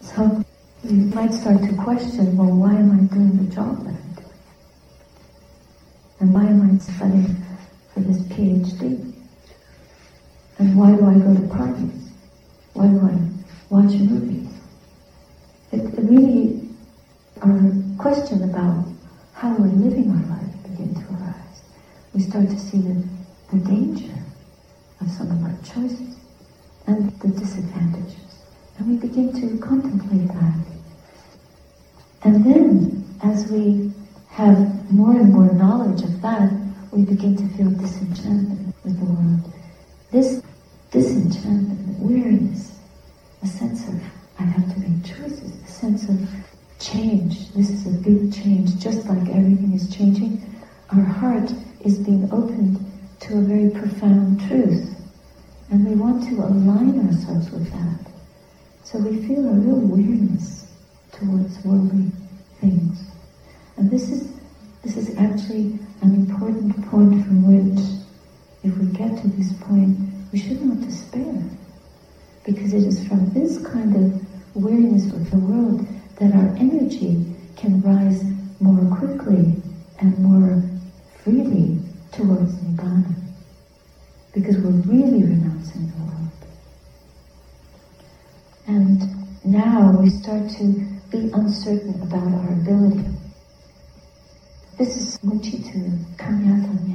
So 0.00 0.44
you 0.84 1.06
might 1.14 1.32
start 1.32 1.62
to 1.62 1.74
question, 1.76 2.36
well, 2.36 2.54
why 2.54 2.74
am 2.74 2.92
I 2.92 3.14
doing 3.14 3.36
the 3.36 3.54
job 3.54 3.84
that 3.84 3.94
I'm 3.94 4.14
doing? 4.14 4.38
And 6.20 6.34
why 6.34 6.44
am 6.44 6.70
I 6.70 6.78
studying 6.78 7.36
for 7.92 8.00
this 8.00 8.18
PhD? 8.28 9.12
And 10.58 10.76
why 10.78 10.94
do 10.94 11.06
I 11.06 11.14
go 11.14 11.34
to 11.34 11.48
parties? 11.48 12.10
Why 12.74 12.86
do 12.86 13.00
I 13.00 13.18
watch 13.70 13.92
movies? 13.94 14.48
It, 15.72 15.82
really, 15.98 16.68
our 17.42 17.72
question 17.98 18.44
about 18.44 18.84
how 19.32 19.54
we're 19.56 19.66
living 19.66 20.10
our 20.10 20.36
life 20.36 20.62
begin 20.62 20.94
to 20.94 21.14
arise. 21.14 21.62
We 22.12 22.20
start 22.20 22.48
to 22.48 22.58
see 22.58 22.78
the, 22.78 23.04
the 23.52 23.58
danger 23.64 24.14
of 25.00 25.10
some 25.10 25.30
of 25.30 25.42
our 25.42 25.56
choices 25.64 26.16
and 26.86 27.10
the 27.20 27.28
disadvantages. 27.28 28.38
And 28.78 28.88
we 28.88 29.08
begin 29.08 29.32
to 29.40 29.58
contemplate 29.58 30.28
that. 30.28 30.54
And 32.22 32.44
then, 32.44 33.04
as 33.22 33.50
we 33.50 33.92
have 34.30 34.90
more 34.92 35.12
and 35.12 35.32
more 35.32 35.52
knowledge 35.52 36.02
of 36.02 36.22
that, 36.22 36.52
we 36.92 37.04
begin 37.04 37.36
to 37.36 37.48
feel 37.56 37.70
disenchantment 38.14 38.74
with 38.84 38.98
the 38.98 39.04
world. 39.04 39.52
This 40.10 40.42
disenchantment, 40.90 41.98
weariness, 41.98 42.78
a 43.42 43.46
sense 43.46 43.86
of 43.88 44.00
I 44.38 44.42
have 44.42 44.74
to 44.74 44.80
make 44.80 45.04
choices, 45.04 45.52
a 45.62 45.68
sense 45.68 46.08
of 46.08 46.28
change. 46.80 47.52
This 47.52 47.70
is 47.70 47.86
a 47.86 47.98
big 47.98 48.32
change. 48.32 48.78
Just 48.78 49.06
like 49.06 49.28
everything 49.28 49.72
is 49.74 49.94
changing, 49.94 50.42
our 50.90 51.04
heart 51.04 51.52
is 51.84 51.98
being 51.98 52.28
opened 52.32 52.78
to 53.20 53.38
a 53.38 53.42
very 53.42 53.70
profound 53.70 54.40
truth. 54.48 54.90
And 55.70 55.86
we 55.86 55.94
want 55.94 56.24
to 56.28 56.34
align 56.36 57.06
ourselves 57.06 57.50
with 57.50 57.70
that. 57.72 58.10
So 58.82 58.98
we 58.98 59.26
feel 59.26 59.48
a 59.48 59.52
real 59.52 59.80
weariness 59.80 60.66
towards 61.12 61.64
worldly 61.64 62.10
things. 62.60 62.98
And 63.76 63.90
this 63.90 64.10
is 64.10 64.34
this 64.84 64.98
is 64.98 65.16
actually 65.16 65.78
an 66.02 66.14
important 66.14 66.76
point 66.90 67.24
from 67.24 67.40
which, 67.48 68.03
if 68.64 68.76
we 68.78 68.86
get 68.86 69.20
to 69.20 69.28
this 69.28 69.52
point, 69.60 69.96
we 70.32 70.38
should 70.40 70.60
not 70.62 70.80
despair. 70.80 71.34
Because 72.44 72.72
it 72.72 72.84
is 72.84 73.06
from 73.06 73.30
this 73.32 73.58
kind 73.66 73.94
of 73.94 74.56
weariness 74.56 75.12
of 75.12 75.30
the 75.30 75.38
world 75.38 75.86
that 76.16 76.32
our 76.34 76.56
energy 76.56 77.26
can 77.56 77.82
rise 77.82 78.24
more 78.60 78.96
quickly 78.96 79.62
and 80.00 80.18
more 80.18 80.62
freely 81.22 81.78
towards 82.10 82.54
Nibbana. 82.54 83.14
Because 84.32 84.56
we're 84.58 84.70
really 84.70 85.22
renouncing 85.22 85.86
the 85.86 86.04
world. 86.04 86.30
And 88.66 89.44
now 89.44 89.92
we 90.00 90.08
start 90.08 90.50
to 90.52 90.64
be 91.12 91.30
uncertain 91.32 92.00
about 92.02 92.32
our 92.32 92.52
ability. 92.54 93.04
This 94.78 94.96
is 94.96 95.18
Muchitu 95.18 95.98
Kamyata 96.16 96.72
Nyanda. 96.80 96.93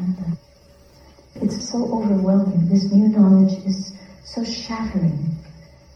It's 1.41 1.69
so 1.69 1.85
overwhelming. 1.93 2.67
This 2.67 2.91
new 2.91 3.07
knowledge 3.07 3.53
is 3.65 3.93
so 4.23 4.43
shattering 4.43 5.35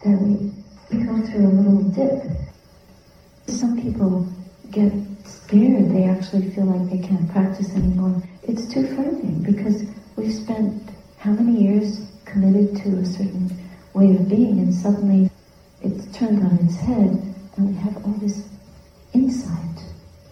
that 0.03 0.17
we, 0.21 0.51
we 0.91 1.03
go 1.03 1.21
through 1.25 1.47
a 1.47 1.53
little 1.53 1.83
dip 1.91 2.23
some 3.47 3.81
people 3.81 4.27
get 4.71 4.91
scared. 5.25 5.91
They 5.91 6.05
actually 6.05 6.49
feel 6.51 6.65
like 6.65 6.89
they 6.89 7.05
can't 7.05 7.29
practice 7.31 7.73
anymore. 7.75 8.21
It's 8.43 8.67
too 8.67 8.87
frightening 8.95 9.43
because 9.43 9.83
we've 10.15 10.33
spent 10.33 10.89
how 11.17 11.31
many 11.31 11.63
years 11.63 12.05
committed 12.25 12.75
to 12.83 12.99
a 12.99 13.05
certain 13.05 13.49
way 13.93 14.15
of 14.15 14.27
being 14.27 14.59
and 14.59 14.73
suddenly 14.73 15.29
it's 15.81 16.05
turned 16.17 16.43
on 16.43 16.57
its 16.65 16.75
head 16.75 17.35
and 17.55 17.67
we 17.67 17.73
have 17.75 17.95
all 18.05 18.13
this 18.13 18.47
insight 19.13 19.83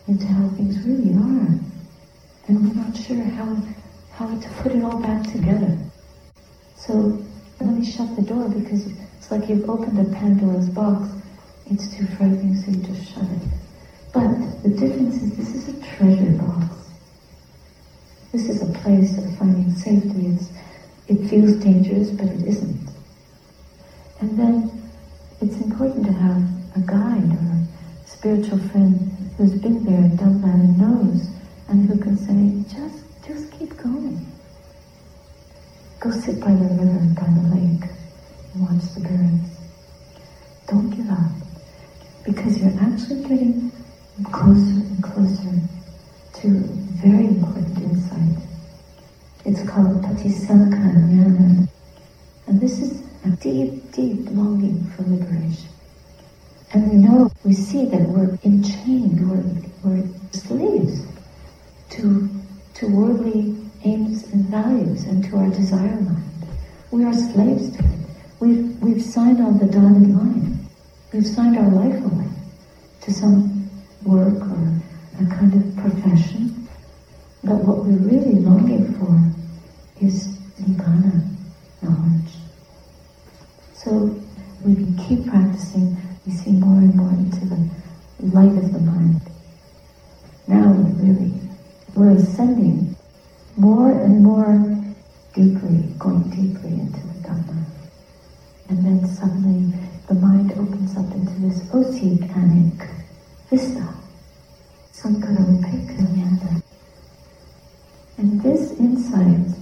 into 0.07 0.25
how 0.25 0.49
things 0.49 0.83
really 0.85 1.13
are. 1.13 1.59
And 2.47 2.67
we're 2.67 2.83
not 2.83 2.97
sure 2.97 3.23
how, 3.23 3.55
to 4.27 4.49
put 4.61 4.71
it 4.71 4.83
all 4.83 4.99
back 4.99 5.23
together. 5.31 5.77
So 6.75 7.23
let 7.59 7.73
me 7.73 7.85
shut 7.85 8.15
the 8.15 8.21
door 8.21 8.49
because 8.49 8.87
it's 9.17 9.31
like 9.31 9.49
you've 9.49 9.69
opened 9.69 9.99
a 9.99 10.11
Pandora's 10.15 10.69
box 10.69 11.09
it's 11.71 11.95
too 11.95 12.05
frightening, 12.17 12.53
so 12.55 12.69
you 12.69 12.83
just 12.83 13.13
shut 13.13 13.23
it. 13.23 13.47
But 14.13 14.27
the 14.61 14.69
difference 14.69 15.15
is 15.15 15.37
this 15.37 15.55
is 15.55 15.69
a 15.69 15.95
treasure 15.95 16.31
box. 16.31 16.65
This 18.33 18.49
is 18.49 18.61
a 18.61 18.73
place 18.79 19.17
of 19.17 19.37
finding 19.37 19.73
safety. 19.73 20.27
It's, 20.27 20.49
it 21.07 21.29
feels 21.29 21.55
dangerous, 21.63 22.09
but 22.09 22.27
it 22.27 22.45
isn't. 22.45 22.89
And 24.19 24.37
then 24.37 24.91
it's 25.39 25.61
important 25.61 26.05
to 26.07 26.11
have 26.11 26.43
a 26.75 26.81
guide 26.81 27.31
or 27.31 27.55
a 27.55 27.67
spiritual 28.05 28.59
friend 28.69 29.31
who's 29.37 29.53
been 29.53 29.85
there 29.85 30.01
and 30.01 30.19
done 30.19 30.41
that 30.41 30.55
and 30.55 30.77
knows, 30.77 31.29
and 31.69 31.89
who 31.89 31.97
can 31.97 32.17
say, 32.17 32.75
just, 32.75 33.05
just 33.33 33.51
keep 33.57 33.77
going. 33.77 34.25
Go 36.01 36.11
sit 36.11 36.39
by 36.41 36.51
the 36.51 36.65
river, 36.65 36.99
by 37.15 37.27
the 37.27 37.55
lake, 37.55 37.89
and 38.53 38.61
watch 38.67 38.83
the 38.93 39.01
birds. 39.01 39.57
Don't 40.67 40.89
give 40.89 41.09
up 41.09 41.31
because 42.25 42.57
you're 42.59 42.77
actually 42.81 43.21
getting 43.23 43.71
closer 44.31 44.81
and 44.83 45.03
closer 45.03 45.53
to 46.33 46.47
very 46.99 47.27
important 47.27 47.77
insight. 47.77 48.43
It's 49.45 49.63
called 49.69 50.01
Patisankhayana. 50.03 51.67
And 52.47 52.59
this 52.59 52.79
is 52.79 53.01
a 53.23 53.29
deep, 53.37 53.91
deep 53.91 54.27
longing 54.31 54.83
for 54.91 55.03
liberation. 55.03 55.69
And 56.73 56.89
we 56.89 56.97
know, 56.97 57.31
we 57.45 57.53
see 57.53 57.85
that 57.85 58.01
we're 58.01 58.37
enchained, 58.43 59.29
we're, 59.29 59.89
we're 59.89 60.07
slaves 60.31 61.05
to, 61.91 62.29
to 62.81 62.87
worldly 62.87 63.55
aims 63.83 64.23
and 64.33 64.43
values 64.45 65.03
and 65.03 65.23
to 65.23 65.37
our 65.37 65.49
desire 65.49 66.01
mind. 66.01 66.47
We 66.89 67.05
are 67.05 67.13
slaves 67.13 67.77
to 67.77 67.83
it. 67.83 67.99
We've, 68.39 68.81
we've 68.81 69.03
signed 69.03 69.39
on 69.39 69.59
the 69.59 69.67
dotted 69.67 70.09
line. 70.09 70.65
We've 71.13 71.27
signed 71.27 71.59
our 71.59 71.69
life 71.69 72.03
away 72.03 72.27
to 73.01 73.13
some 73.13 73.69
work 74.03 74.33
or 74.33 74.81
a 75.21 75.25
kind 75.29 75.53
of 75.53 75.77
profession. 75.77 76.67
But 77.43 77.57
what 77.57 77.85
we're 77.85 78.01
really 78.01 78.39
longing 78.39 78.95
for 78.97 79.13
is 80.03 80.29
nibbana, 80.59 81.21
knowledge. 81.83 82.33
So 83.75 84.19
we 84.65 84.91
keep 85.07 85.27
practicing, 85.27 85.97
we 86.25 86.33
see 86.33 86.53
more 86.53 86.79
and 86.79 86.95
more 86.95 87.11
into 87.11 87.45
the 87.45 87.69
light 88.33 88.57
of 88.57 88.73
the 88.73 88.79
mind. 88.79 89.20
We're 91.93 92.11
ascending 92.11 92.95
more 93.57 93.91
and 93.91 94.23
more 94.23 94.53
deeply, 95.33 95.93
going 95.99 96.23
deeply 96.29 96.69
into 96.79 96.99
the 97.07 97.27
Dhamma. 97.27 97.65
And 98.69 98.85
then 98.85 99.07
suddenly 99.07 99.77
the 100.07 100.13
mind 100.13 100.53
opens 100.53 100.95
up 100.95 101.13
into 101.13 101.33
this 101.41 101.61
oceanic 101.73 102.89
vista. 103.49 103.93
Sankarapekanyana. 104.93 106.63
And 108.17 108.41
this 108.41 108.71
insight, 108.79 109.57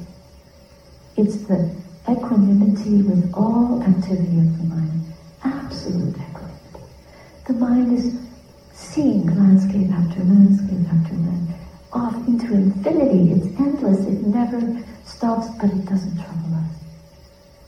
it's 1.18 1.38
the 1.48 1.76
equanimity 2.08 3.02
with 3.02 3.34
all 3.34 3.82
activity 3.82 4.38
of 4.38 4.58
the 4.58 4.64
mind. 4.66 5.14
Absolute 5.44 6.16
equanimity. 6.16 6.86
The 7.48 7.54
mind 7.54 7.98
is 7.98 8.20
seeing 8.74 9.26
landscape 9.26 9.90
after 9.92 10.24
landscape 10.24 10.86
after 10.94 11.16
landscape 11.16 11.59
off 11.92 12.16
into 12.28 12.54
infinity. 12.54 13.32
It's 13.32 13.48
endless. 13.60 14.06
It 14.06 14.26
never 14.26 14.62
stops, 15.06 15.48
but 15.60 15.72
it 15.72 15.86
doesn't 15.86 16.16
trouble 16.16 16.56
us. 16.56 16.76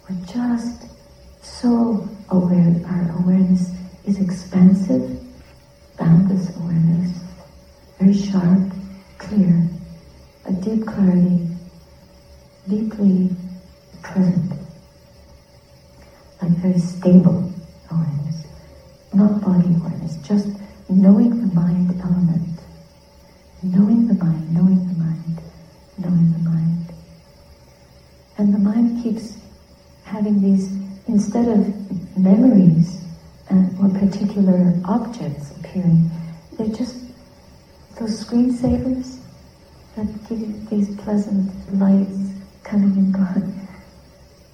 We're 0.09 0.25
just 0.25 0.83
so 1.41 2.07
aware. 2.29 2.75
Our 2.87 3.19
awareness 3.19 3.71
is 4.05 4.19
expansive, 4.19 5.19
boundless 5.97 6.55
awareness, 6.57 7.17
very 7.99 8.13
sharp, 8.13 8.71
clear, 9.17 9.67
a 10.45 10.53
deep 10.53 10.85
clarity, 10.85 11.47
deeply 12.67 13.29
present, 14.01 14.51
like 16.41 16.51
very 16.51 16.79
stable 16.79 17.51
awareness, 17.91 18.45
not 19.13 19.41
body 19.41 19.75
awareness, 19.75 20.17
just 20.17 20.47
knowing 20.89 21.29
the 21.29 21.53
mind 21.53 21.99
element 22.01 22.40
knowing 23.63 24.07
the 24.07 24.13
mind, 24.15 24.53
knowing 24.53 24.87
the 24.87 24.99
mind, 24.99 25.41
knowing 25.97 26.31
the 26.33 26.49
mind. 26.49 26.93
And 28.37 28.53
the 28.53 28.59
mind 28.59 29.03
keeps 29.03 29.37
having 30.03 30.41
these, 30.41 30.71
instead 31.07 31.47
of 31.47 32.17
memories 32.17 33.01
or 33.51 33.89
particular 33.89 34.73
objects 34.85 35.51
appearing, 35.57 36.09
they're 36.57 36.67
just 36.67 36.95
those 37.99 38.25
screensavers 38.25 39.19
that 39.95 40.07
give 40.27 40.39
you 40.39 40.53
these 40.69 40.95
pleasant 40.97 41.51
lights 41.73 42.31
coming 42.63 42.97
and 42.97 43.13
going. 43.13 43.67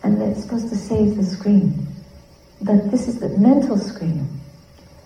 And 0.04 0.20
they're 0.20 0.36
supposed 0.36 0.70
to 0.70 0.76
save 0.76 1.16
the 1.16 1.24
screen. 1.24 1.88
But 2.62 2.92
this 2.92 3.08
is 3.08 3.20
the 3.20 3.30
mental 3.30 3.78
screen. 3.78 4.28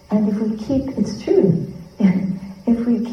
And 0.09 0.29
if 0.29 0.35
we 0.35 0.57
keep, 0.57 0.97
it's 0.97 1.21
true, 1.23 1.70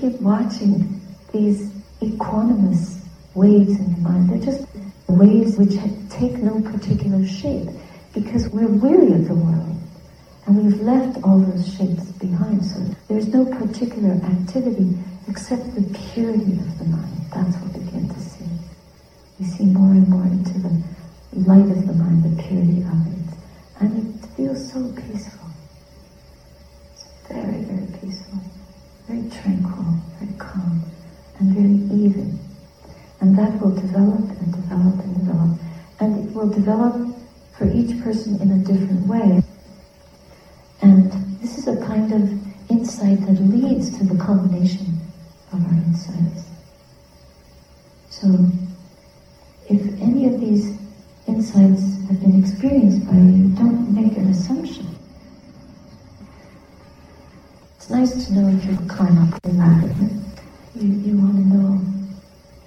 keep 0.01 0.21
watching 0.21 1.01
these 1.33 1.71
equanimous 2.01 3.01
waves 3.35 3.79
in 3.79 3.95
the 3.95 4.01
mind, 4.01 4.31
they're 4.31 4.53
just 4.53 4.67
waves 5.09 5.57
which 5.57 5.75
take 6.11 6.39
no 6.39 6.61
particular 6.61 7.27
shape 7.27 7.69
because 8.15 8.49
we're 8.51 8.69
weary 8.69 9.13
of 9.13 9.27
the 9.29 9.35
world 9.35 9.77
and 10.47 10.57
we've 10.57 10.81
left 10.81 11.23
all 11.25 11.39
those 11.39 11.75
shapes 11.77 12.05
behind. 12.13 12.65
So 12.65 12.81
there's 13.09 13.29
no 13.29 13.45
particular 13.45 14.15
activity 14.25 14.97
except 15.29 15.75
the 15.75 15.83
purity 16.13 16.53
of 16.53 16.79
the 16.79 16.85
mind. 16.85 17.17
That's 17.35 17.57
what 17.59 17.75
we 17.75 17.85
begin 17.85 18.09
to 18.09 18.21
see. 18.21 18.45
We 19.39 19.47
see 19.47 19.65
more 19.65 19.93
and 19.93 20.09
more 20.09 20.25
into 20.25 20.59
the 20.59 20.83
light 21.47 21.71
of 21.71 21.87
the 21.87 21.93
mind, 21.93 22.25
the 22.25 22.43
purity 22.43 22.83
of 22.83 23.07
it. 23.07 23.35
And 23.81 24.15
it 24.15 24.27
feels 24.37 24.73
so 24.73 24.93
peaceful. 24.93 25.49
It's 26.93 27.05
very, 27.29 27.63
very 27.63 27.87
peaceful 28.01 28.48
very 29.09 29.31
tranquil, 29.31 29.87
very 30.21 30.39
calm, 30.39 30.83
and 31.39 31.55
very 31.55 31.99
even. 31.99 32.39
And 33.21 33.37
that 33.39 33.59
will 33.61 33.75
develop 33.75 34.21
and 34.21 34.53
develop 34.53 35.01
and 35.03 35.15
develop. 35.19 35.59
And 36.01 36.29
it 36.29 36.35
will 36.35 36.49
develop 36.49 37.17
for 37.57 37.71
each 37.73 38.01
person 38.03 38.41
in 38.41 38.53
a 38.53 38.59
different 38.59 39.07
way. 39.07 39.43
And 40.83 41.11
this 41.41 41.57
is 41.57 41.67
a 41.69 41.77
kind 41.87 42.13
of 42.13 42.71
insight 42.71 43.21
that 43.27 43.41
leads 43.41 43.97
to 43.99 44.05
the 44.05 44.23
culmination 44.23 44.99
of 45.53 45.65
our 45.65 45.73
insights. 45.73 46.45
So, 48.11 48.29
if 49.71 49.81
any 50.03 50.27
of 50.27 50.39
these 50.39 50.77
insights 51.27 51.83
have 52.09 52.21
been 52.21 52.39
experienced 52.39 53.07
by 53.07 53.15
you, 53.15 53.49
don't 53.57 53.95
make 53.95 54.17
an 54.19 54.29
assumption. 54.29 54.98
It's 57.89 57.95
nice 57.95 58.27
to 58.27 58.35
know 58.35 58.49
if 58.55 58.67
you 58.67 58.77
climb 58.87 59.17
up 59.17 59.41
the 59.41 59.49
ladder. 59.53 59.95
You, 60.75 60.89
you 60.89 61.17
want 61.17 61.37
to 61.37 61.41
know 61.41 61.81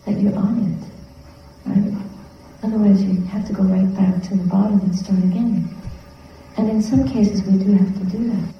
that 0.04 0.20
you're 0.20 0.36
on 0.36 0.58
it, 0.66 1.70
right? 1.70 1.94
Otherwise 2.64 3.04
you 3.04 3.22
have 3.26 3.46
to 3.46 3.54
go 3.54 3.62
right 3.62 3.96
back 3.96 4.24
to 4.24 4.36
the 4.36 4.44
bottom 4.46 4.80
and 4.80 4.96
start 4.96 5.20
again. 5.20 5.70
And 6.58 6.72
in 6.72 6.82
some 6.82 7.08
cases 7.08 7.44
we 7.44 7.64
do 7.64 7.72
have 7.74 7.94
to 8.00 8.18
do 8.18 8.32
that. 8.32 8.54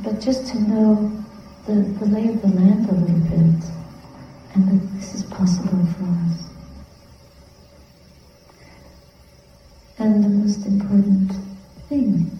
But 0.00 0.20
just 0.20 0.48
to 0.48 0.60
know 0.60 1.24
the, 1.66 1.72
the 1.72 2.04
lay 2.04 2.28
of 2.28 2.42
the 2.42 2.48
land 2.48 2.86
a 2.90 2.92
little 2.92 3.20
bit, 3.20 3.64
and 4.52 4.68
that 4.68 4.92
this 4.92 5.14
is 5.14 5.22
possible 5.22 5.86
for 5.86 6.04
us. 6.04 6.50
And 9.96 10.22
the 10.22 10.28
most 10.28 10.66
important 10.66 11.32
thing 11.88 12.30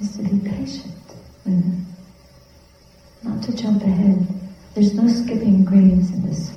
is 0.00 0.16
to 0.16 0.24
be 0.24 0.50
patient 0.50 1.14
with 1.44 1.64
it 1.64 1.88
not 3.22 3.42
to 3.42 3.54
jump 3.54 3.82
ahead. 3.82 4.26
There's 4.74 4.94
no 4.94 5.08
skipping 5.08 5.64
grades 5.64 6.10
in 6.10 6.26
this. 6.26 6.56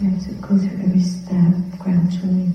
You 0.00 0.10
have 0.10 0.24
to 0.24 0.32
go 0.34 0.58
through 0.58 0.82
every 0.82 1.00
step 1.00 1.54
gradually, 1.78 2.50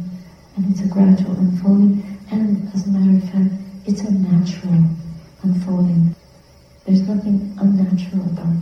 and 0.56 0.72
it's 0.72 0.82
a 0.82 0.88
gradual 0.88 1.32
unfolding. 1.38 2.04
And 2.32 2.68
as 2.74 2.88
a 2.88 2.90
matter 2.90 3.24
of 3.24 3.32
fact, 3.32 3.54
it's 3.86 4.02
a 4.02 4.12
natural 4.48 4.84
unfolding. 5.44 6.16
There's 6.86 7.02
nothing 7.02 7.54
unnatural 7.60 8.24
about 8.28 8.56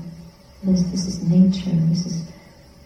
this. 0.64 0.84
This 0.84 1.06
is 1.06 1.24
nature. 1.24 1.76
This 1.90 2.06
is 2.08 2.26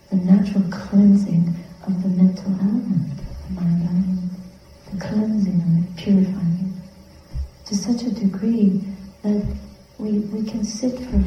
the 0.09 0.17
natural 0.17 0.63
cleansing 0.69 1.55
of 1.87 2.03
the 2.03 2.09
mental 2.09 2.51
element, 2.59 3.17
the 3.47 3.53
mind 3.53 3.83
element, 3.83 4.31
the 4.91 4.99
cleansing 4.99 5.61
of 5.61 5.83
it, 5.83 5.95
purifying 5.95 6.73
it 6.75 7.67
to 7.67 7.75
such 7.75 8.03
a 8.03 8.11
degree 8.11 8.83
that 9.21 9.45
we, 9.97 10.19
we 10.19 10.49
can 10.49 10.63
sit 10.63 10.97
for 10.99 11.17